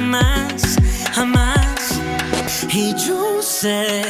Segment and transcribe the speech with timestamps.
[0.00, 0.78] jamás,
[1.12, 2.00] jamás.
[2.72, 4.02] Y yo sé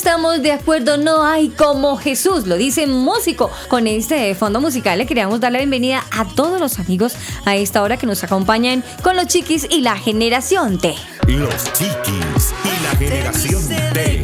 [0.00, 3.50] estamos de acuerdo, no hay como Jesús, lo dice músico.
[3.68, 7.82] Con este fondo musical le queríamos dar la bienvenida a todos los amigos a esta
[7.82, 10.94] hora que nos acompañan con los chiquis y la generación T.
[11.28, 14.22] Los chiquis y la generación T.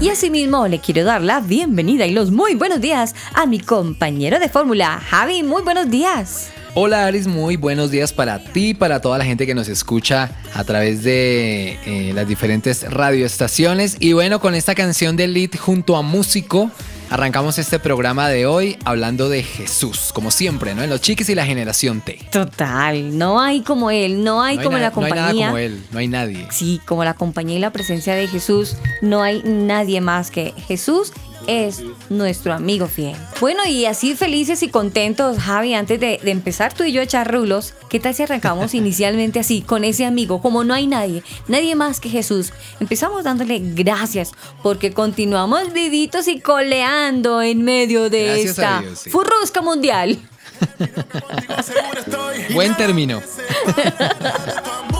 [0.00, 4.38] Y asimismo le quiero dar la bienvenida y los muy buenos días a mi compañero
[4.38, 6.55] de fórmula, Javi, muy buenos días.
[6.78, 10.62] Hola Aris, muy buenos días para ti, para toda la gente que nos escucha a
[10.64, 13.96] través de eh, las diferentes radioestaciones.
[13.98, 16.70] Y bueno, con esta canción de Lead junto a Músico,
[17.08, 20.82] arrancamos este programa de hoy hablando de Jesús, como siempre, ¿no?
[20.82, 22.18] En los chiquis y la generación T.
[22.30, 25.22] Total, no hay como él, no hay No como la no hay compañía.
[25.24, 26.46] nada como él, no hay nadie.
[26.50, 31.14] Sí, como la compañía y la presencia de Jesús, no hay nadie más que Jesús
[31.46, 33.16] es nuestro amigo fiel.
[33.40, 37.04] Bueno, y así felices y contentos, Javi, antes de, de empezar tú y yo a
[37.04, 41.22] echar rulos, ¿qué tal si arrancamos inicialmente así, con ese amigo, como no hay nadie,
[41.48, 42.52] nadie más que Jesús?
[42.80, 49.10] Empezamos dándole gracias, porque continuamos vivitos y coleando en medio de Gracias esta Dios, sí.
[49.10, 50.18] furrusca mundial.
[52.54, 53.22] Buen término.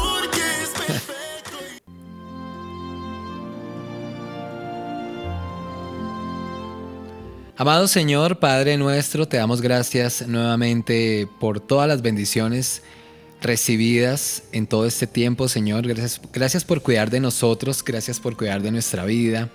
[7.59, 12.83] Amado Señor, Padre nuestro, te damos gracias nuevamente por todas las bendiciones
[13.41, 15.87] recibidas en todo este tiempo, Señor.
[15.87, 19.49] Gracias, gracias por cuidar de nosotros, gracias por cuidar de nuestra vida,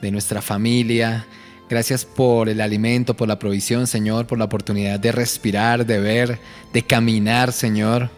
[0.00, 1.26] de nuestra familia.
[1.68, 6.38] Gracias por el alimento, por la provisión, Señor, por la oportunidad de respirar, de ver,
[6.72, 8.08] de caminar, Señor.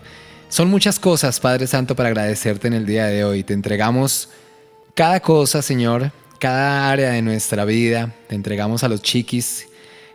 [0.49, 3.43] Son muchas cosas, Padre Santo, para agradecerte en el día de hoy.
[3.43, 4.29] Te entregamos
[4.95, 8.15] cada cosa, Señor, cada área de nuestra vida.
[8.29, 9.67] Te entregamos a los chiquis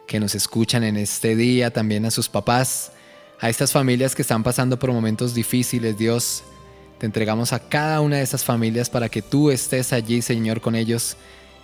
[0.07, 2.91] que nos escuchan en este día, también a sus papás,
[3.39, 6.43] a estas familias que están pasando por momentos difíciles, Dios.
[6.97, 10.75] Te entregamos a cada una de esas familias para que tú estés allí, Señor, con
[10.75, 11.17] ellos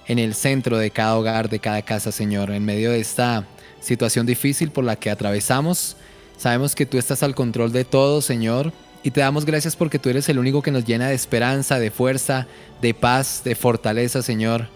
[0.07, 3.47] en el centro de cada hogar, de cada casa, Señor, en medio de esta
[3.79, 5.95] situación difícil por la que atravesamos.
[6.37, 8.73] Sabemos que tú estás al control de todo, Señor,
[9.03, 11.91] y te damos gracias porque tú eres el único que nos llena de esperanza, de
[11.91, 12.47] fuerza,
[12.81, 14.67] de paz, de fortaleza, Señor.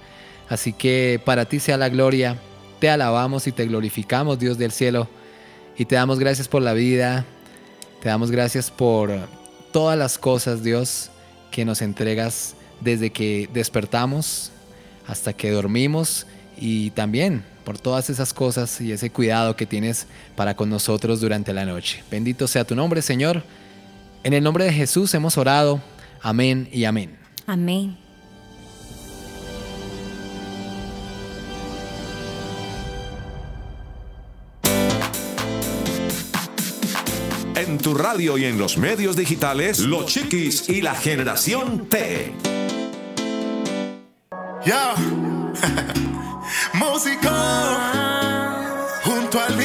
[0.50, 2.38] Así que para ti sea la gloria,
[2.79, 5.07] te alabamos y te glorificamos, Dios del cielo,
[5.78, 7.25] y te damos gracias por la vida,
[8.01, 9.12] te damos gracias por
[9.72, 11.09] todas las cosas, Dios,
[11.51, 14.51] que nos entregas desde que despertamos
[15.07, 20.56] hasta que dormimos y también por todas esas cosas y ese cuidado que tienes para
[20.56, 22.03] con nosotros durante la noche.
[22.12, 23.44] Bendito sea tu nombre, Señor.
[24.23, 25.81] En el nombre de Jesús hemos orado.
[26.22, 27.18] Amén y amén.
[27.45, 27.98] Amén.
[37.56, 42.33] En tu radio y en los medios digitales, los chiquis y la generación T.
[44.65, 44.95] Ya.
[46.74, 47.83] Música
[49.03, 49.56] junto al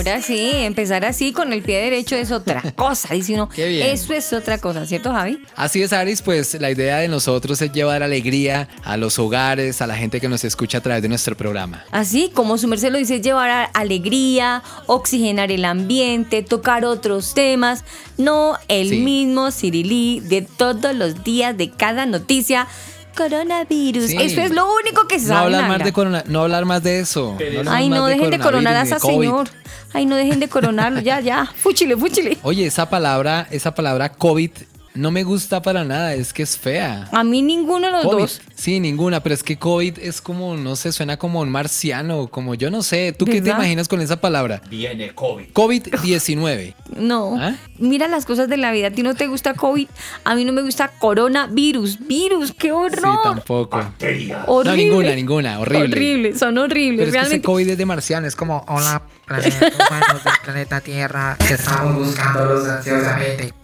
[0.00, 3.50] Ahora sí, empezar así con el pie derecho es otra cosa, dice uno.
[3.50, 3.86] Qué bien.
[3.88, 5.38] Eso es otra cosa, ¿cierto, Javi?
[5.56, 9.86] Así es, Aris, pues la idea de nosotros es llevar alegría a los hogares, a
[9.86, 11.84] la gente que nos escucha a través de nuestro programa.
[11.90, 17.84] Así como su merced lo dice, es llevar alegría, oxigenar el ambiente, tocar otros temas,
[18.16, 18.96] no el Sí.
[19.00, 22.66] mismo Cirilí de todos los días, de cada noticia.
[23.10, 24.06] Coronavirus.
[24.06, 24.16] Sí.
[24.20, 25.44] Eso es lo único que se No sabe.
[25.46, 27.36] hablar más de corona, no hablar más de eso.
[27.64, 29.26] No Ay, no dejen de coronar a de COVID.
[29.28, 29.48] señor.
[29.92, 31.00] Ay, no dejen de coronarlo.
[31.00, 31.46] Ya, ya.
[31.56, 32.38] Fúchile, fúchile.
[32.42, 34.50] Oye, esa palabra, esa palabra COVID
[34.94, 37.08] no me gusta para nada, es que es fea.
[37.12, 38.18] A mí ninguno de los COVID.
[38.18, 38.40] dos.
[38.54, 42.54] Sí, ninguna, pero es que COVID es como, no sé, suena como un marciano, como
[42.54, 43.12] yo no sé.
[43.16, 44.60] ¿Tú qué te imaginas con esa palabra?
[44.68, 45.50] Viene COVID.
[45.52, 46.74] COVID-19.
[46.96, 47.36] No.
[47.40, 47.54] ¿Ah?
[47.78, 48.88] Mira las cosas de la vida.
[48.88, 49.86] A ti no te gusta COVID.
[50.24, 52.06] A mí no me gusta coronavirus.
[52.06, 52.52] Virus.
[52.52, 53.18] ¡Qué Sí, horror!
[53.22, 53.78] tampoco.
[53.78, 54.42] Bacteria.
[54.46, 54.70] horrible.
[54.70, 55.96] No, ninguna, ninguna, horrible.
[55.96, 57.08] Horrible, son horribles.
[57.10, 57.42] Pero es que ese.
[57.42, 61.36] COVID es de marciano, es como, Hola, planeta humanos del planeta Tierra.
[61.48, 63.54] Estamos buscándolos ansiosamente.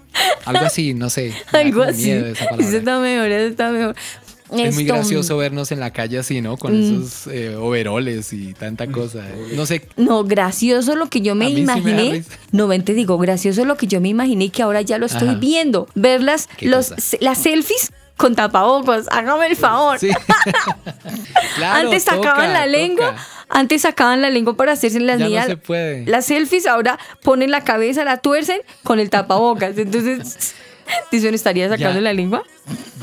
[0.44, 1.32] Algo así, no sé.
[1.52, 2.04] Algo así.
[2.04, 2.66] miedo esa palabra.
[2.68, 3.96] Eso está mejor, eso está mejor.
[4.56, 6.56] Es muy gracioso vernos en la calle así, ¿no?
[6.56, 6.82] Con Mm.
[7.04, 9.24] esos eh, overoles y tanta cosa.
[9.56, 12.12] No sé, No, gracioso lo que yo me sí imaginé.
[12.12, 12.30] risa.
[12.52, 15.06] no, ven, te digo, gracioso lo que yo me imaginé y que ahora ya lo
[15.06, 15.38] estoy Ajá.
[15.38, 15.88] viendo.
[15.96, 19.06] Ver las, ¿Qué los, las selfies con tapabocas.
[19.10, 19.98] Hágame el favor.
[19.98, 20.10] sí.
[21.56, 23.26] Claro, antes toca, sacaban la lengua, toca.
[23.48, 25.46] antes sacaban la lengua para hacerse las Ya no niñas.
[25.46, 26.04] se puede.
[26.06, 29.78] Las selfies ahora ponen la cabeza, la tuercen con el tapabocas.
[29.78, 30.54] Entonces,
[31.12, 32.00] ¿Dicen estaría sacando Ya.
[32.00, 32.42] la lengua?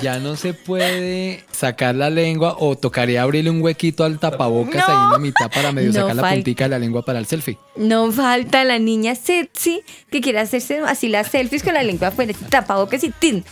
[0.01, 4.93] Ya no se puede sacar la lengua o tocaría abrirle un huequito al tapabocas No.
[4.93, 7.25] ahí en la mitad para medio No sacar la puntica de la lengua para el
[7.25, 7.57] selfie.
[7.75, 9.81] No falta la niña sexy
[10.11, 13.43] que quiere hacerse así las selfies con la lengua afuera, tapabocas y tin.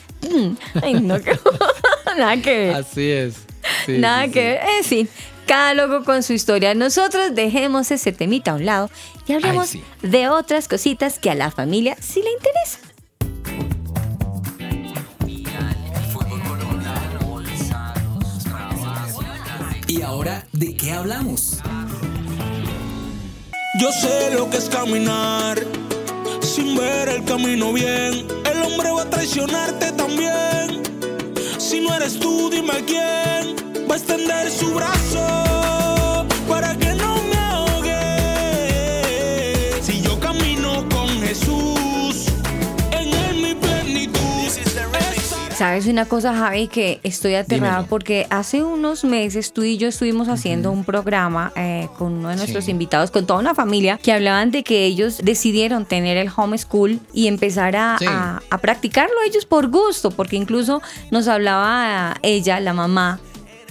[0.82, 1.18] Ay, no,
[2.18, 2.76] nada que ver.
[2.76, 3.36] Así es.
[3.86, 4.60] Sí, Nada sí, que ver.
[4.80, 5.10] En fin,
[5.46, 6.74] cada loco con su historia.
[6.74, 8.90] Nosotros dejemos ese temita a un lado
[9.28, 9.84] y hablemos sí.
[10.02, 12.91] de otras cositas que a la familia sí le interesan.
[19.92, 21.58] ¿Y ahora de qué hablamos?
[23.78, 25.60] Yo sé lo que es caminar
[26.42, 28.26] sin ver el camino bien.
[28.50, 30.82] El hombre va a traicionarte también.
[31.58, 35.51] Si no eres tú, dime quién va a extender su brazo
[45.62, 46.68] ¿Sabes una cosa, Javi?
[46.68, 47.88] Que estoy aterrada Dímelo.
[47.88, 52.36] porque hace unos meses tú y yo estuvimos haciendo un programa eh, con uno de
[52.38, 52.72] nuestros Sí.
[52.72, 57.28] invitados, con toda una familia, que hablaban de que ellos decidieron tener el homeschool y
[57.28, 58.06] empezar a, Sí.
[58.10, 60.82] a- a practicarlo ellos por gusto, porque incluso
[61.12, 63.20] nos hablaba ella, la mamá,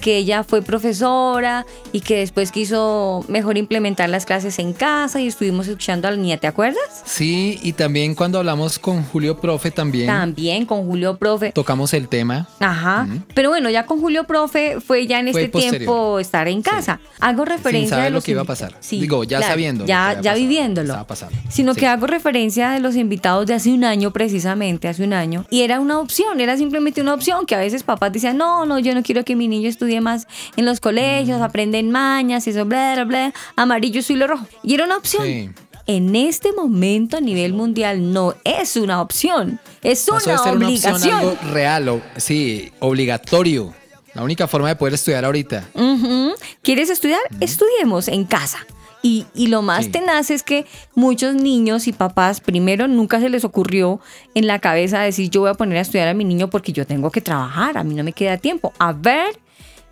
[0.00, 5.26] que ella fue profesora y que después quiso mejor implementar las clases en casa y
[5.28, 7.02] estuvimos escuchando a la niña, ¿te acuerdas?
[7.04, 11.52] Sí, y también cuando hablamos con Julio Profe también También con Julio Profe.
[11.52, 12.48] tocamos el tema.
[12.60, 13.06] Ajá.
[13.34, 15.78] Pero bueno, ya con Julio Profe fue ya en Fue este posterior.
[15.78, 17.00] tiempo estar en casa.
[17.20, 18.74] Hago referencia saber de lo los que iba a pasar.
[18.80, 21.06] Sí, Digo, ya claro, sabiendo Ya, ya pasado, viviéndolo.
[21.48, 21.80] Sino Sí.
[21.80, 25.44] que hago referencia de los invitados de hace un año precisamente, hace un año.
[25.50, 28.78] Y era una opción, era simplemente una opción que a veces papás decían, no, no,
[28.78, 30.26] yo no quiero que mi niño estudie más
[30.56, 31.42] en los colegios, Mm.
[31.42, 34.46] aprenden mañas, eso, bla, bla, bla, amarillo, azul y rojo.
[34.62, 35.24] Y era una opción.
[35.24, 35.50] Sí.
[35.86, 40.56] En este momento a nivel mundial no es una opción, es Pasó de una ser
[40.56, 40.94] una obligación.
[40.94, 43.74] opción algo real, o, sí, obligatorio.
[44.14, 45.68] La única forma de poder estudiar ahorita.
[46.62, 47.20] ¿Quieres estudiar?
[47.40, 48.58] Estudiemos en casa.
[49.02, 49.92] Y, y lo más Sí.
[49.92, 53.98] tenaz es que muchos niños y papás, primero, nunca se les ocurrió
[54.34, 56.86] en la cabeza decir yo voy a poner a estudiar a mi niño porque yo
[56.86, 58.74] tengo que trabajar, a mí no me queda tiempo.
[58.78, 59.40] A ver,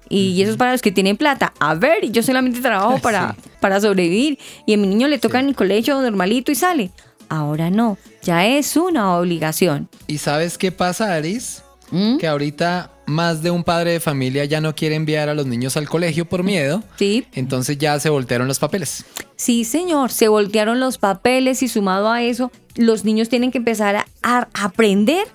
[0.09, 1.53] y eso es para los que tienen plata.
[1.61, 3.50] A ver, y yo solamente trabajo para, Sí.
[3.61, 4.38] para sobrevivir.
[4.67, 6.91] Y a mi niño le toca en el colegio normalito y sale.
[7.29, 9.88] Ahora no, ya es una obligación.
[10.07, 11.62] ¿Y sabes qué pasa, Aris?
[11.91, 12.17] ¿Mm?
[12.19, 15.77] Que ahorita más de un padre de familia ya no quiere enviar a los niños
[15.79, 16.83] al colegio por miedo.
[16.99, 19.05] Sí, Entonces ya se voltearon los papeles.
[19.37, 23.97] Sí, señor, se voltearon los papeles y sumado a eso, los niños tienen que empezar
[23.97, 25.27] a, a aprender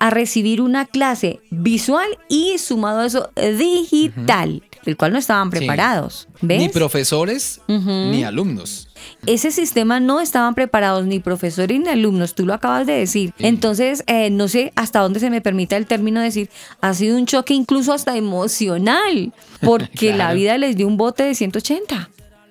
[0.00, 5.58] a recibir una clase visual y sumado a eso digital, del cual no estaban Sí.
[5.58, 6.26] preparados.
[6.40, 6.58] ¿Ves?
[6.60, 8.88] Ni profesores ni alumnos.
[9.26, 13.32] Ese sistema no estaban preparados ni profesores ni alumnos, tú lo acabas de decir.
[13.38, 17.26] Entonces, eh, no sé hasta dónde se me permite el término decir, ha sido un
[17.26, 22.10] choque incluso hasta emocional, porque la vida les dio un bote de 180.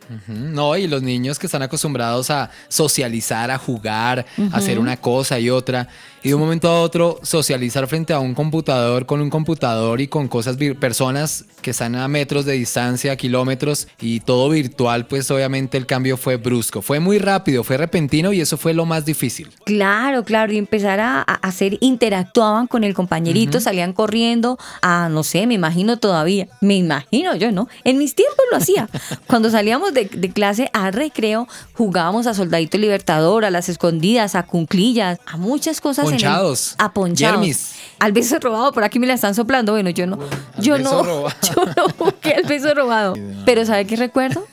[0.10, 4.98] Ujú, No, y los niños que están acostumbrados a socializar, a jugar, a hacer una
[4.98, 5.88] cosa y otra,
[6.24, 10.08] y de un momento a otro socializar frente a un computador con un computador y
[10.08, 15.78] con cosas, personas que están a metros de distancia, kilómetros, y todo virtual, pues obviamente
[15.78, 19.50] el cambio fue brusco, fue muy rápido, fue repentino y eso fue lo más difícil.
[19.66, 25.24] Claro, claro, y empezar a, a hacer, interactuaban con el compañerito, salían corriendo, a no
[25.24, 27.68] sé, me imagino todavía, me imagino yo, ¿no?
[27.84, 28.90] En mis tiempos lo hacía.
[29.28, 34.36] Cuando salíamos de de, de clase a recreo, jugábamos a Soldadito Libertador, a las escondidas,
[34.36, 36.09] a cunclillas, a muchas cosas.
[36.10, 36.76] En el- Ponchados.
[36.78, 37.40] a ponchados.
[37.42, 37.72] Yermis.
[38.00, 39.74] Al beso robado, por aquí me la están soplando.
[39.74, 40.20] Bueno, yo no,
[40.58, 41.36] al yo beso no, robado.
[41.56, 43.14] yo no jugué al beso robado.
[43.46, 44.48] Pero ¿sabe qué recuerdo?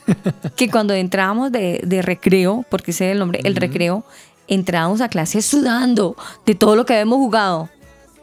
[0.57, 4.05] Que cuando entrábamos de, de recreo, porque ese es el nombre, el recreo,
[4.49, 7.69] entrábamos a clase sudando de todo lo que habíamos jugado.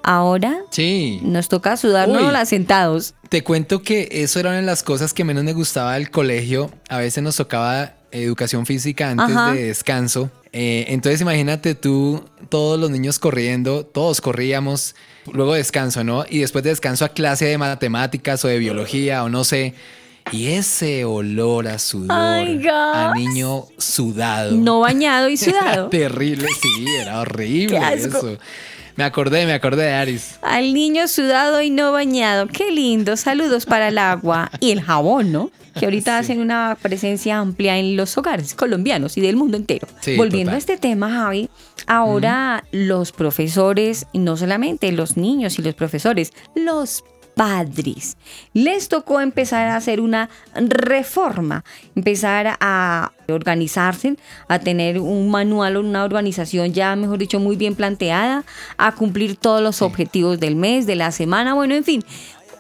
[0.05, 1.21] Ahora Sí.
[1.23, 2.31] nos toca sudarnos Uy.
[2.31, 3.13] las sentados.
[3.29, 6.69] Te cuento que eso era una de las cosas que menos me gustaba del colegio.
[6.89, 9.53] A veces nos tocaba educación física antes Ajá.
[9.53, 10.29] de descanso.
[10.55, 14.95] Eh, entonces imagínate tú, todos los niños corriendo, todos corríamos,
[15.31, 16.25] luego descanso, ¿no?
[16.29, 19.73] Y después de descanso a clase de matemáticas o de biología o no sé.
[20.31, 24.51] Y ese olor a sudor, a niño sudado.
[24.55, 25.89] No bañado y Era sudado.
[25.89, 28.37] terrible, sí, era horrible eso.
[28.95, 30.37] Me acordé, me acordé de Aris.
[30.41, 32.47] Al niño sudado y no bañado.
[32.47, 33.17] Qué lindo.
[33.17, 35.49] Saludos para el agua y el jabón, ¿no?
[35.79, 39.87] Que ahorita hacen una presencia amplia en los hogares colombianos y del mundo entero.
[40.01, 40.55] Sí, Volviendo total.
[40.55, 41.49] a este tema, Javi,
[41.87, 47.03] ahora los profesores, no solamente los niños y los profesores, los
[47.35, 48.17] padres,
[48.53, 51.63] les tocó empezar a hacer una reforma,
[51.95, 54.15] empezar a organizarse,
[54.47, 58.43] a tener un manual o una organización ya, mejor dicho, muy bien planteada,
[58.77, 62.03] a cumplir todos los objetivos del mes, de la semana, bueno, en fin.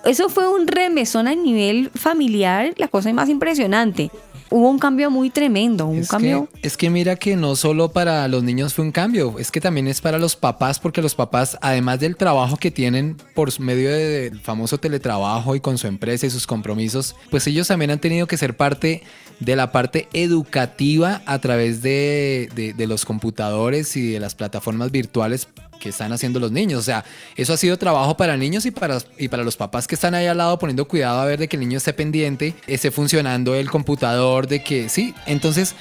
[0.05, 4.11] Eso fue un remesón a nivel familiar, la cosa más impresionante.
[4.55, 6.47] Hubo un cambio muy tremendo, un Es cambio...
[6.61, 9.59] que, es que mira que no solo para los niños fue un cambio, es que
[9.59, 13.89] también es para los papás, porque los papás, además del trabajo que tienen por medio
[13.89, 17.97] de- del famoso teletrabajo y con su empresa y sus compromisos, pues ellos también han
[17.99, 19.01] tenido que ser parte
[19.39, 24.91] de la parte educativa a través de, de- de los computadores y de las plataformas
[24.91, 25.47] virtuales
[25.83, 26.79] que están haciendo los niños.
[26.79, 27.03] O sea,
[27.35, 30.27] eso ha sido trabajo para niños y para, y para los papás que están ahí
[30.27, 33.69] al lado poniendo cuidado a ver de que el niño esté pendiente, esté funcionando el
[33.69, 35.13] computador, de que sí.
[35.25, 35.75] Entonces,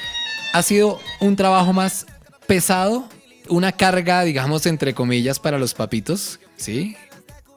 [0.52, 2.06] ha sido un trabajo más
[2.48, 3.08] pesado,
[3.48, 6.96] una carga, digamos, entre comillas, para los papitos, ¿sí?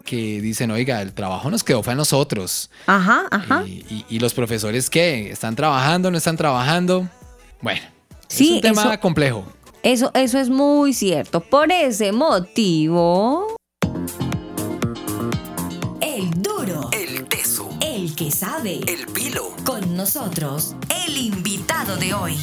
[0.03, 2.69] Que dicen, oiga, el trabajo nos quedó fue a nosotros.
[2.85, 3.63] Ajá, ajá.
[3.65, 5.31] Y, y- y los profesores qué?
[5.31, 6.11] ¿Están trabajando?
[6.11, 7.09] ¿No están trabajando?
[7.61, 7.81] Bueno,
[8.27, 9.45] Sí, es un tema eso- complejo.
[9.85, 11.41] Eso, eso es muy cierto.
[11.41, 13.55] Por ese motivo...
[16.01, 16.89] El duro.
[16.91, 17.69] El teso.
[17.81, 18.79] El que sabe.
[18.87, 19.51] El pilo.
[19.63, 20.75] Con nosotros,
[21.05, 22.35] el invitado de hoy.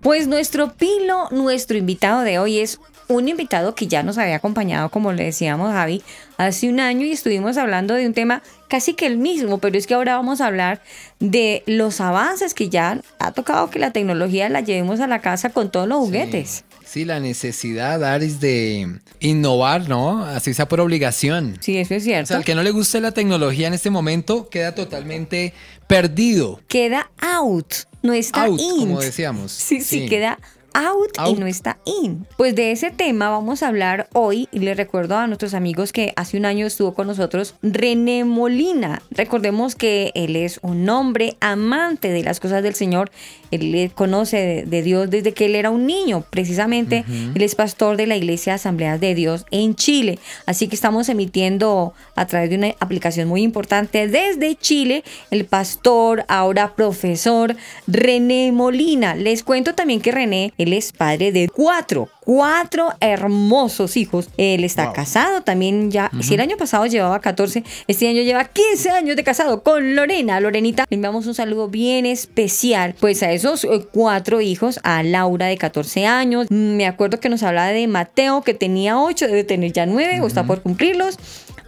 [0.00, 4.88] Pues nuestro pilo, nuestro invitado de hoy es un invitado que ya nos había acompañado,
[4.88, 6.02] como le decíamos Javi,
[6.38, 8.42] hace un año y estuvimos hablando de un tema
[8.72, 10.80] casi que el mismo, pero es que ahora vamos a hablar
[11.20, 15.50] de los avances que ya ha tocado que la tecnología la llevemos a la casa
[15.50, 16.64] con todos los juguetes.
[16.82, 18.88] Sí, la necesidad, Aris, de
[19.20, 20.24] innovar, ¿no?
[20.24, 21.58] Así sea por obligación.
[21.60, 22.26] Sí, eso es O cierto.
[22.28, 25.52] sea, al que no le guste la tecnología en este momento queda totalmente
[25.86, 26.58] perdido.
[26.66, 28.78] Queda out, no está Out, in.
[28.80, 29.52] como decíamos.
[29.52, 30.06] Sí, sí, Sí.
[30.08, 30.38] queda
[30.74, 31.38] out, y Out.
[31.38, 32.26] no está in.
[32.36, 36.12] Pues de ese tema vamos a hablar hoy y le recuerdo a nuestros amigos que
[36.16, 39.02] hace un año estuvo con nosotros René Molina.
[39.10, 43.10] Recordemos que él es un hombre amante de las cosas del Señor.
[43.50, 47.04] Él le conoce de, de Dios desde que él era un niño, precisamente.
[47.34, 50.18] Él es pastor de la Iglesia Asambleas de Dios en Chile.
[50.46, 56.24] Así que estamos emitiendo a través de una aplicación muy importante desde Chile el pastor,
[56.28, 59.14] ahora profesor René Molina.
[59.14, 64.28] Les cuento también que René, él es padre de cuatro, cuatro hermosos hijos.
[64.36, 66.10] Él está casado también ya.
[66.20, 70.40] Si el año pasado llevaba 14, este año lleva 15 años de casado con Lorena.
[70.40, 72.94] Lorenita, le enviamos un saludo bien especial.
[73.00, 76.46] Pues a esos eh, cuatro hijos, a Laura de 14 años.
[76.50, 80.20] mm, Me acuerdo que nos hablaba de Mateo que tenía 8, debe tener ya 9
[80.20, 81.18] o está por cumplirlos.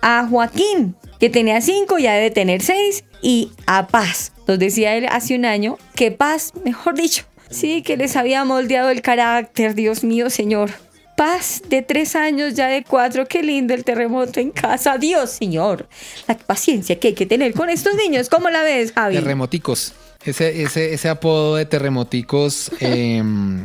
[0.03, 3.05] A Joaquín, que tenía 5, ya debe tener 6.
[3.23, 7.25] Y a Paz, nos decía él hace un año que Paz, mejor dicho,
[7.55, 10.71] sí, que les había moldeado el carácter, Dios mío, Señor.
[11.17, 14.99] Paz de tres años, ya de cuatro, qué lindo el terremoto en casa.
[14.99, 15.89] Dios, Señor,
[16.27, 18.29] la paciencia que hay que tener con estos niños.
[18.29, 19.15] ¿Cómo la ves, Javi?
[19.15, 19.95] Terremoticos.
[20.25, 23.65] Ese, ese, ese apodo de terremoticos em,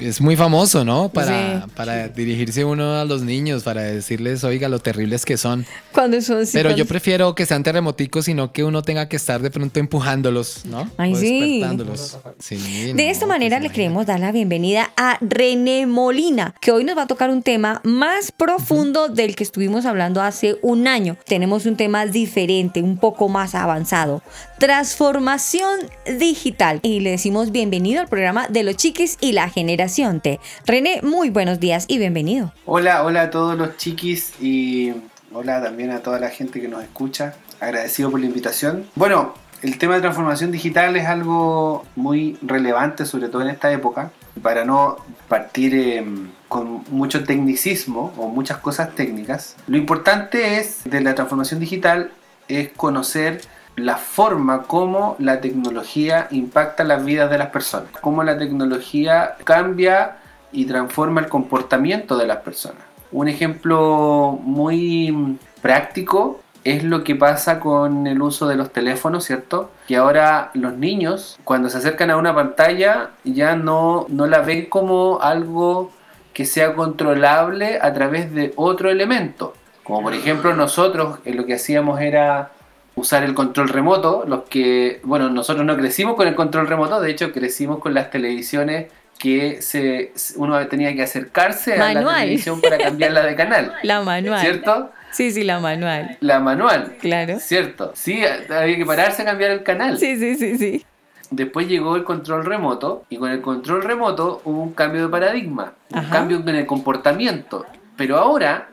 [0.00, 1.08] es muy famoso, ¿no?
[1.10, 1.70] Para, Sí.
[1.76, 5.64] para dirigirse uno a los niños, para decirles, oiga, lo terribles que son.
[5.92, 9.16] Cuando son sí, Pero yo prefiero que sean terremoticos y no que uno tenga que
[9.16, 10.90] estar de pronto empujándolos, ¿no?
[10.96, 11.40] Ay, O sí.
[11.40, 12.18] despertándolos.
[12.38, 13.74] Sí, De esta manera pues le imagínate.
[13.74, 17.80] queremos dar la bienvenida a René Molina, que hoy nos va a tocar un tema
[17.84, 21.16] más profundo del que estuvimos hablando hace un año.
[21.26, 24.22] Tenemos un tema diferente, un poco más avanzado.
[24.58, 25.78] Transformación
[26.18, 26.80] digital.
[26.82, 30.40] Y le decimos bienvenido al programa de los chiquis y la generación T.
[30.64, 32.50] René, muy buenos días y bienvenido.
[32.64, 34.94] Hola, hola a todos los chiquis y
[35.34, 37.34] hola también a toda la gente que nos escucha.
[37.60, 38.86] agradecido por la invitación.
[38.94, 44.12] Bueno, el tema de transformación digital es algo muy relevante, sobre todo en esta época,
[44.40, 44.96] para no
[45.28, 46.02] partir eh,
[46.48, 49.56] con mucho tecnicismo o muchas cosas técnicas.
[49.66, 52.12] Lo importante es de la transformación digital
[52.48, 53.42] es conocer
[53.76, 60.18] la forma como la tecnología impacta las vidas de las personas, cómo la tecnología cambia
[60.52, 62.82] y transforma el comportamiento de las personas.
[63.12, 69.70] Un ejemplo muy práctico es lo que pasa con el uso de los teléfonos, ¿cierto?
[69.88, 74.66] Que ahora los niños, cuando se acercan a una pantalla, ya no, no la ven
[74.66, 75.90] como algo
[76.34, 79.54] que sea controlable a través de otro elemento.
[79.82, 82.52] Como por ejemplo nosotros lo que hacíamos era
[83.00, 87.10] usar el control remoto, los que, bueno, nosotros no crecimos con el control remoto, de
[87.10, 88.86] hecho crecimos con las televisiones
[89.18, 93.74] que se, uno tenía que acercarse a la televisión para cambiarla de canal.
[93.82, 94.40] La manual.
[94.40, 94.90] ¿Cierto?
[95.12, 96.16] Sí, sí, la manual.
[96.20, 96.94] La manual.
[97.00, 97.40] Claro.
[97.40, 97.92] ¿Cierto?
[97.96, 99.98] Sí, había que pararse a cambiar el canal.
[99.98, 100.86] Sí, sí, sí, sí.
[101.30, 105.72] Después llegó el control remoto y con el control remoto hubo un cambio de paradigma,
[105.90, 107.66] un cambio en el comportamiento.
[107.96, 108.68] Pero ahora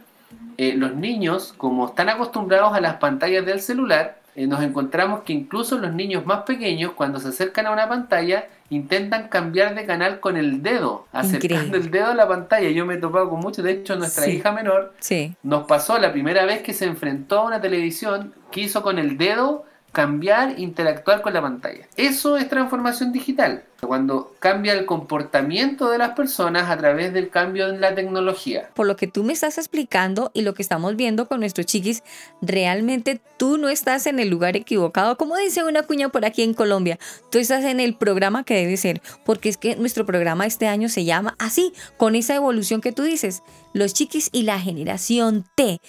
[0.57, 5.33] eh, los niños, como están acostumbrados a las pantallas del celular, eh, nos encontramos que
[5.33, 10.19] incluso los niños más pequeños, cuando se acercan a una pantalla, intentan cambiar de canal
[10.19, 12.69] con el dedo, acercando el dedo a la pantalla.
[12.69, 15.33] Yo me he topado con mucho, de hecho nuestra hija menor sí.
[15.41, 19.65] nos pasó la primera vez que se enfrentó a una televisión, quiso con el dedo
[19.97, 21.87] cambiar, interactuar con la pantalla.
[21.95, 27.67] Eso es transformación digital, cuando cambia el comportamiento de las personas a través del cambio
[27.67, 28.69] en la tecnología.
[28.75, 32.03] Por lo que tú me estás explicando y lo que estamos viendo con nuestros chiquis,
[32.43, 36.53] realmente tú no estás en el lugar equivocado, como dice una cuña por aquí en
[36.53, 36.99] Colombia,
[37.31, 40.89] tú estás en el programa que debe ser, porque es que nuestro programa este año
[40.89, 43.41] se llama así, con esa evolución que tú dices,
[43.73, 45.81] los chiquis y la generación T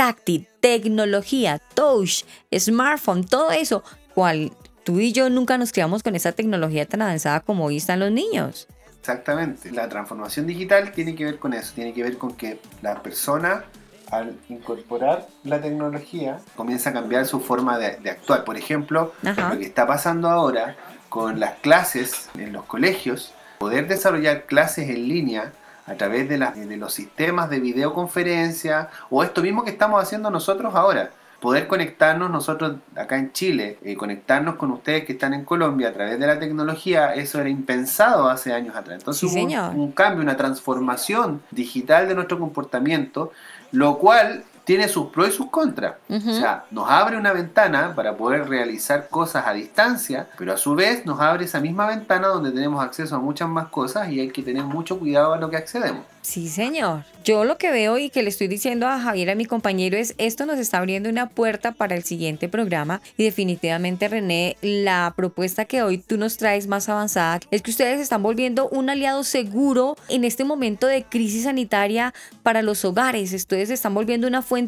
[0.00, 2.24] táctil, tecnología, touch,
[2.58, 4.50] smartphone, todo eso, cual
[4.82, 8.10] tú y yo nunca nos criamos con esa tecnología tan avanzada como hoy están los
[8.10, 8.66] niños.
[8.98, 13.02] Exactamente, la transformación digital tiene que ver con eso, tiene que ver con que la
[13.02, 13.66] persona
[14.10, 18.44] al incorporar la tecnología comienza a cambiar su forma de, actuar.
[18.44, 20.76] Por ejemplo, lo que está pasando ahora
[21.10, 25.52] con las clases en los colegios, poder desarrollar clases en línea
[25.90, 30.74] a través de, de los sistemas de videoconferencia o esto mismo que estamos haciendo nosotros
[30.74, 31.10] ahora.
[31.40, 35.92] Poder conectarnos nosotros acá en Chile, eh, conectarnos con ustedes que están en Colombia a
[35.92, 38.98] través de la tecnología, eso era impensado hace años atrás.
[38.98, 43.32] Entonces hubo un, un cambio, una transformación digital de nuestro comportamiento,
[43.72, 45.94] lo cual tiene sus pros y sus contras.
[46.08, 50.76] O sea, nos abre una ventana para poder realizar cosas a distancia, pero a su
[50.76, 54.30] vez nos abre esa misma ventana donde tenemos acceso a muchas más cosas y hay
[54.30, 56.04] que tener mucho cuidado a lo que accedemos.
[56.22, 57.04] Sí, señor.
[57.24, 60.14] Yo lo que veo y que le estoy diciendo a Javier, a mi compañero, es
[60.18, 65.64] esto nos está abriendo una puerta para el siguiente programa y definitivamente René, la propuesta
[65.64, 69.96] que hoy tú nos traes más avanzada es que ustedes están volviendo un aliado seguro
[70.08, 73.32] en este momento de crisis sanitaria para los hogares.
[73.32, 74.59] Ustedes están volviendo una fuente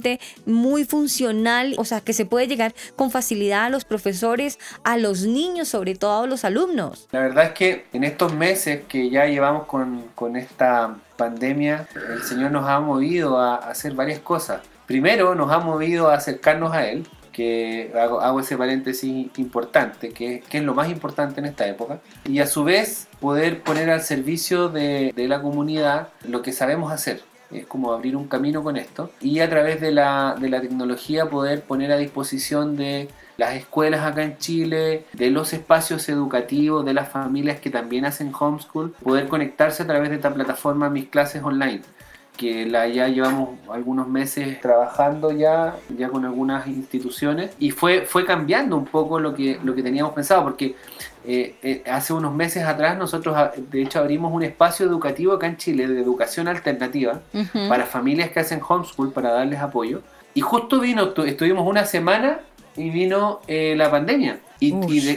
[0.46, 5.22] muy funcional, o sea, que se puede llegar con facilidad a los profesores, a los
[5.22, 7.08] niños, sobre todo a los alumnos.
[7.12, 12.22] La verdad es que en estos meses que ya llevamos con, con esta pandemia, el
[12.22, 14.60] Señor nos ha movido a hacer varias cosas.
[14.86, 20.62] Primero, nos ha movido a acercarnos a Él, que hago, ese paréntesis importante, que, es
[20.62, 25.12] lo más importante en esta época, y a su vez poder poner al servicio de,
[25.14, 27.22] de la comunidad lo que sabemos hacer.
[27.52, 31.28] Es como abrir un camino con esto y a través de la, de la tecnología
[31.28, 36.94] poder poner a disposición de las escuelas acá en Chile, de los espacios educativos, de
[36.94, 41.42] las familias que también hacen homeschool, poder conectarse a través de esta plataforma Mis Clases
[41.42, 41.82] Online
[42.36, 48.24] que la ya llevamos algunos meses trabajando ya, ya con algunas instituciones y fue, fue
[48.24, 50.74] cambiando un poco lo que, lo que teníamos pensado porque
[51.26, 55.46] eh, eh, hace unos meses atrás nosotros ah, de hecho abrimos un espacio educativo acá
[55.46, 57.20] en Chile de educación alternativa
[57.68, 60.02] para familias que hacen homeschool para darles apoyo
[60.34, 62.40] y justo vino, estuvimos una semana
[62.76, 64.38] y vino eh, la pandemia.
[64.60, 64.70] Y,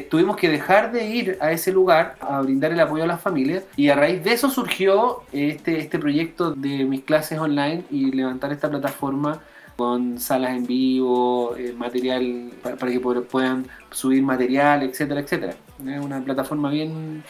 [0.10, 3.64] tuvimos que dejar de ir a ese lugar a brindar el apoyo a las familias.
[3.76, 8.52] Y a raíz de eso surgió este, este proyecto de mis clases online y levantar
[8.52, 9.40] esta plataforma
[9.76, 15.56] con salas en vivo, eh, material para, que puedan subir material, etcétera, etcétera.
[15.86, 17.24] Es una plataforma bien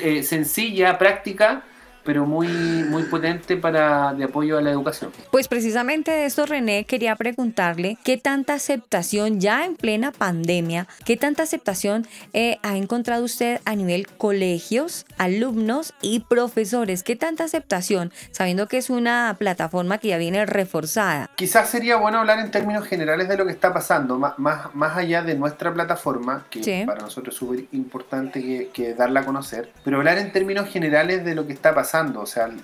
[0.00, 1.64] eh, sencilla, práctica,
[2.06, 5.10] pero muy, muy potente para de apoyo a la educación.
[5.32, 11.16] Pues precisamente de esto, René, quería preguntarle qué tanta aceptación ya en plena pandemia, qué
[11.16, 18.12] tanta aceptación eh, ha encontrado usted a nivel colegios, alumnos y profesores, qué tanta aceptación,
[18.30, 21.28] sabiendo que es una plataforma que ya viene reforzada.
[21.34, 24.96] Quizás sería bueno hablar en términos generales de lo que está pasando, más, más, más
[24.96, 26.82] allá de nuestra plataforma, que Sí.
[26.86, 31.24] para nosotros es súper importante que, que darla a conocer, pero hablar en términos generales
[31.24, 31.95] de lo que está pasando.
[32.22, 32.60] O sea, al,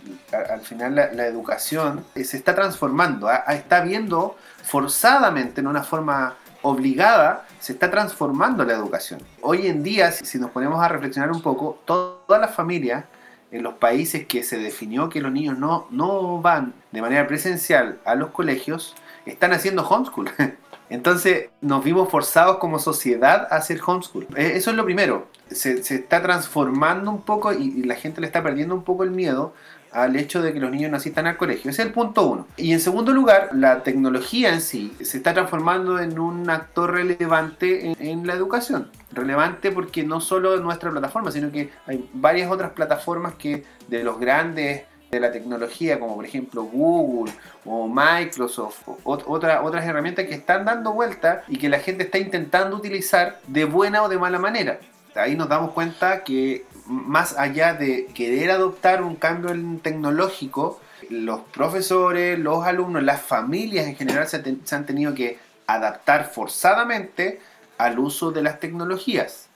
[0.50, 6.34] al final la, educación se está transformando, ah, ah, está viendo forzadamente, en una forma
[6.62, 9.20] obligada, se está transformando la educación.
[9.40, 13.04] Hoy en día, si, si nos ponemos a reflexionar un poco, to- todas las familias
[13.50, 17.98] en los países que se definió que los niños no, no van de manera presencial
[18.04, 18.94] a los colegios,
[19.26, 20.30] están haciendo homeschool.
[20.92, 24.26] Entonces nos vimos forzados como sociedad a hacer homeschool.
[24.36, 25.26] Eh, Eso es lo primero.
[25.50, 29.54] Se, está transformando un poco y, la gente le está perdiendo un poco el miedo
[29.90, 31.70] al hecho de que los niños no asistan al colegio.
[31.70, 32.46] Ese es el punto uno.
[32.56, 37.90] Y en segundo lugar, la tecnología en sí se está transformando en un actor relevante
[37.90, 38.90] en, en la educación.
[39.12, 44.18] Relevante porque no solo nuestra plataforma, sino que hay varias otras plataformas que de los
[44.18, 47.30] grandes de la tecnología, como por ejemplo Google
[47.66, 52.04] o Microsoft, o ot- otra- otras herramientas que están dando vuelta y que la gente
[52.04, 54.80] está intentando utilizar de buena o de mala manera.
[55.14, 62.38] Ahí nos damos cuenta que más allá de querer adoptar un cambio tecnológico, los profesores,
[62.38, 64.42] los alumnos, las familias en general se,
[64.74, 67.38] han tenido que adaptar forzadamente
[67.76, 69.48] al uso de las tecnologías.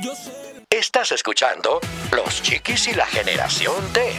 [0.00, 0.37] Yo sé.
[0.88, 1.80] Estás escuchando
[2.12, 4.10] Los Chiquis y la Generación T.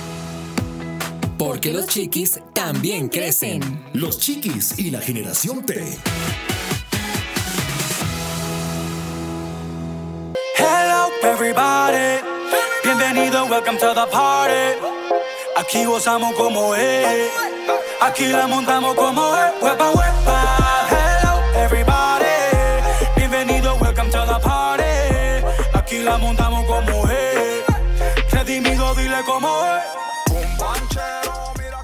[1.35, 3.89] Porque los chiquis también crecen.
[3.93, 5.97] Los Chiquis y la Generación T.
[10.59, 12.21] Hello everybody,
[12.83, 14.77] bienvenido, welcome to the party.
[15.57, 17.31] Aquí gozamos como es,
[17.99, 19.53] aquí la montamos como es.
[19.59, 20.68] Huepa, huepa.
[29.19, 29.83] Es.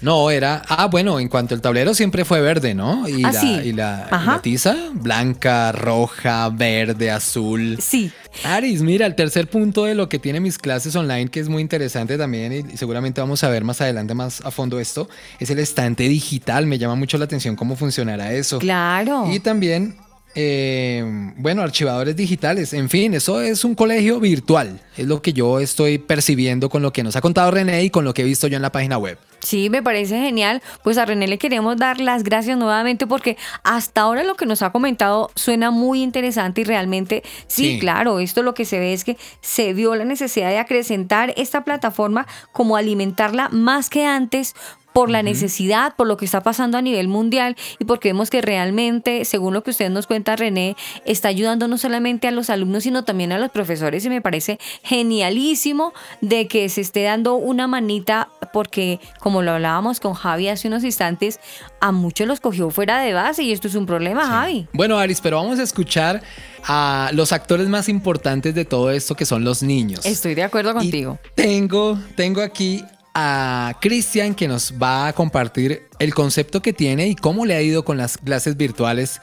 [0.00, 0.62] No, era.
[0.68, 3.08] Ah, bueno, en cuanto al tablero siempre fue verde, ¿no?
[3.08, 3.60] Y, Ah, la, sí.
[3.64, 4.32] y la, y Ajá.
[4.32, 7.78] la tiza, blanca, roja, verde, azul.
[7.80, 8.10] Sí.
[8.44, 11.62] Aris, mira, el tercer punto de lo que tiene mis clases online, que es muy
[11.62, 15.58] interesante también, y seguramente vamos a ver más adelante más a fondo esto, es el
[15.58, 16.66] estante digital.
[16.66, 18.58] Me llama mucho la atención cómo funcionará eso.
[18.58, 19.30] Claro.
[19.32, 19.96] Y también,
[20.34, 22.72] eh, bueno, archivadores digitales.
[22.72, 24.80] En fin, eso es un colegio virtual.
[24.96, 28.04] Es lo que yo estoy percibiendo con lo que nos ha contado René y con
[28.04, 29.16] lo que he visto yo en la página web.
[29.44, 30.62] Sí, me parece genial.
[30.82, 34.62] Pues a René le queremos dar las gracias nuevamente porque hasta ahora lo que nos
[34.62, 37.78] ha comentado suena muy interesante y realmente sí, Sí.
[37.78, 41.62] claro, esto lo que se ve es que se vio la necesidad de acrecentar esta
[41.62, 44.54] plataforma como alimentarla más que antes
[44.94, 48.40] por la necesidad, por lo que está pasando a nivel mundial y porque vemos que
[48.40, 52.84] realmente, según lo que usted nos cuenta, René, está ayudando no solamente a los alumnos,
[52.84, 57.66] sino también a los profesores y me parece genialísimo de que se esté dando una
[57.66, 61.40] manita porque, como lo hablábamos con Javi hace unos instantes,
[61.80, 64.68] a muchos los cogió fuera de base y esto es un problema, Javi.
[64.72, 66.22] Bueno, Aris, pero vamos a escuchar
[66.66, 70.06] a los actores más importantes de todo esto, que son los niños.
[70.06, 71.18] Estoy de acuerdo Y contigo.
[71.34, 77.14] tengo, tengo aquí a Cristian que nos va a compartir el concepto que tiene y
[77.14, 79.20] cómo le ha ido con las clases virtuales.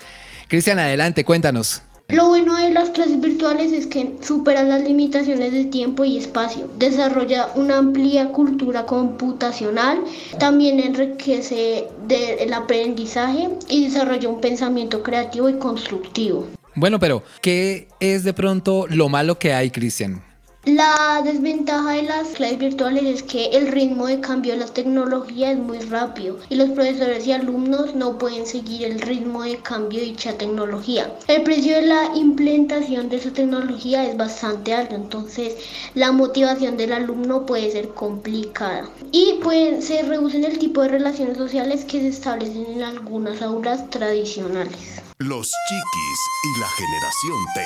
[0.48, 1.82] Cristian, adelante, cuéntanos.
[2.08, 6.70] Lo bueno de las clases virtuales es que superan las limitaciones de tiempo y espacio,
[6.78, 10.04] desarrolla una amplia cultura computacional,
[10.38, 16.48] también enriquece el aprendizaje y desarrolla un pensamiento creativo y constructivo.
[16.76, 20.22] Bueno, pero ¿qué es de pronto lo malo que hay, Cristian?
[20.66, 25.54] La desventaja de las clases virtuales es que el ritmo de cambio de la tecnología
[25.54, 30.00] es muy rápido y los profesores y alumnos no pueden seguir el ritmo de cambio
[30.00, 31.12] de dicha tecnología.
[31.28, 35.56] El precio de la implementación de esa tecnología es bastante alto, entonces
[35.96, 38.88] la motivación del alumno puede ser complicada.
[39.12, 43.90] Y pues, se reducen el tipo de relaciones sociales que se establecen en algunas aulas
[43.90, 45.02] tradicionales.
[45.18, 47.62] Los chiquis y la generación T.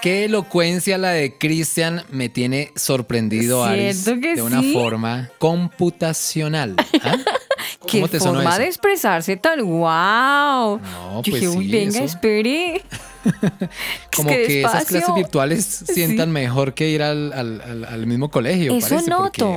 [0.00, 6.76] Qué elocuencia la de Cristian me tiene sorprendido, Aris, de una forma computacional.
[7.02, 7.16] ¿ah?
[7.86, 10.78] Qué forma de expresarse tal, wow.
[10.78, 12.82] No, pues sí, venga, espere.
[14.16, 18.74] Como que, esas clases virtuales sientan mejor que ir al, mismo colegio.
[18.74, 19.54] Eso parece, noto.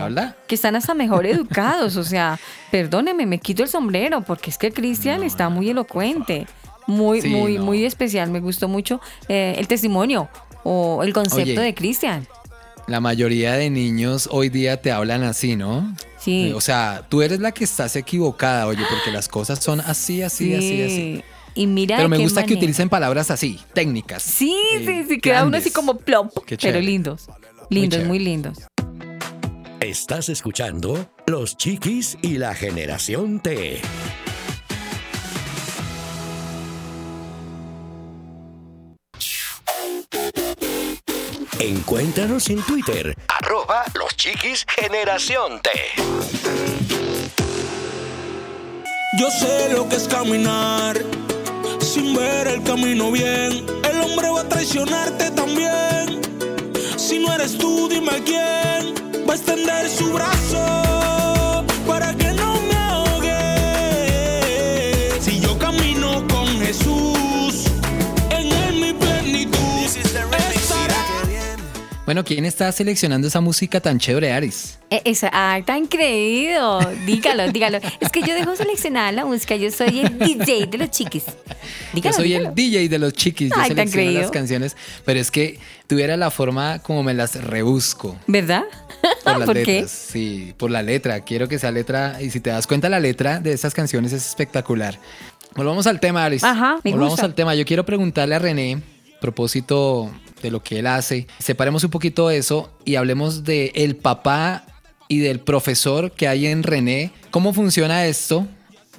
[0.48, 1.98] que están hasta mejor educados.
[1.98, 2.40] O sea,
[2.72, 6.48] perdóneme, me quito el sombrero porque es que Cristian está muy elocuente.
[6.88, 8.32] Muy, muy, muy especial.
[8.32, 10.30] Me gustó mucho eh, el testimonio
[10.64, 12.28] o el concepto de Cristian.
[12.88, 15.96] La mayoría de niños hoy día te hablan así, ¿no?
[16.18, 16.50] Sí.
[16.50, 20.22] Eh, o sea, tú eres la que estás equivocada, oye, porque las cosas son así,
[20.24, 21.24] así, así, así.
[21.54, 24.24] Y mira Pero me gusta que utilicen palabras así, técnicas.
[24.24, 26.32] Sí, sí, eh, sí, queda uno así como plop.
[26.62, 27.28] Pero lindos.
[27.70, 28.58] Lindos, muy lindos.
[29.80, 33.82] Estás escuchando Los Chiquis y la Generación T.
[41.64, 45.70] Encuéntranos en Twitter, arroba los chiquis generación T.
[49.20, 51.00] Yo sé lo que es caminar
[51.80, 53.64] sin ver el camino bien.
[53.88, 56.22] El hombre va a traicionarte también.
[56.98, 58.96] Si no eres tú, dime quién
[59.30, 60.91] va a extender su brazo
[72.12, 74.78] Bueno, ¿quién está seleccionando esa música tan chévere, Aris?
[74.90, 76.82] E, esa, ay, tan creído.
[77.06, 77.80] Dígalo, dígalo.
[78.02, 79.56] Es que yo dejo seleccionar la música.
[79.56, 81.24] Yo soy el DJ de los chiquis.
[81.94, 83.52] Dígalo, yo soy el DJ de los chiquis.
[83.52, 84.76] Yo ay, selecciono las canciones.
[85.06, 88.18] Pero es que tuviera la forma como me las rebusco.
[88.28, 88.66] ¿Verdad?
[89.24, 89.90] Por las letras.
[89.90, 91.22] Sí, por la letra.
[91.22, 92.22] Quiero que sea letra.
[92.22, 95.00] Y si te das cuenta, la letra de estas canciones es espectacular.
[95.56, 96.44] Volvamos al tema, Aris.
[96.44, 97.56] Ajá, me Volvamos al tema.
[97.56, 98.82] Yo quiero preguntarle a René,
[99.22, 100.12] propósito
[100.42, 101.28] de lo que él hace.
[101.40, 104.66] Separemos un poquito eso y hablemos de el papá
[105.08, 107.12] y del profesor que hay en René.
[107.32, 108.48] ¿Cómo funciona esto?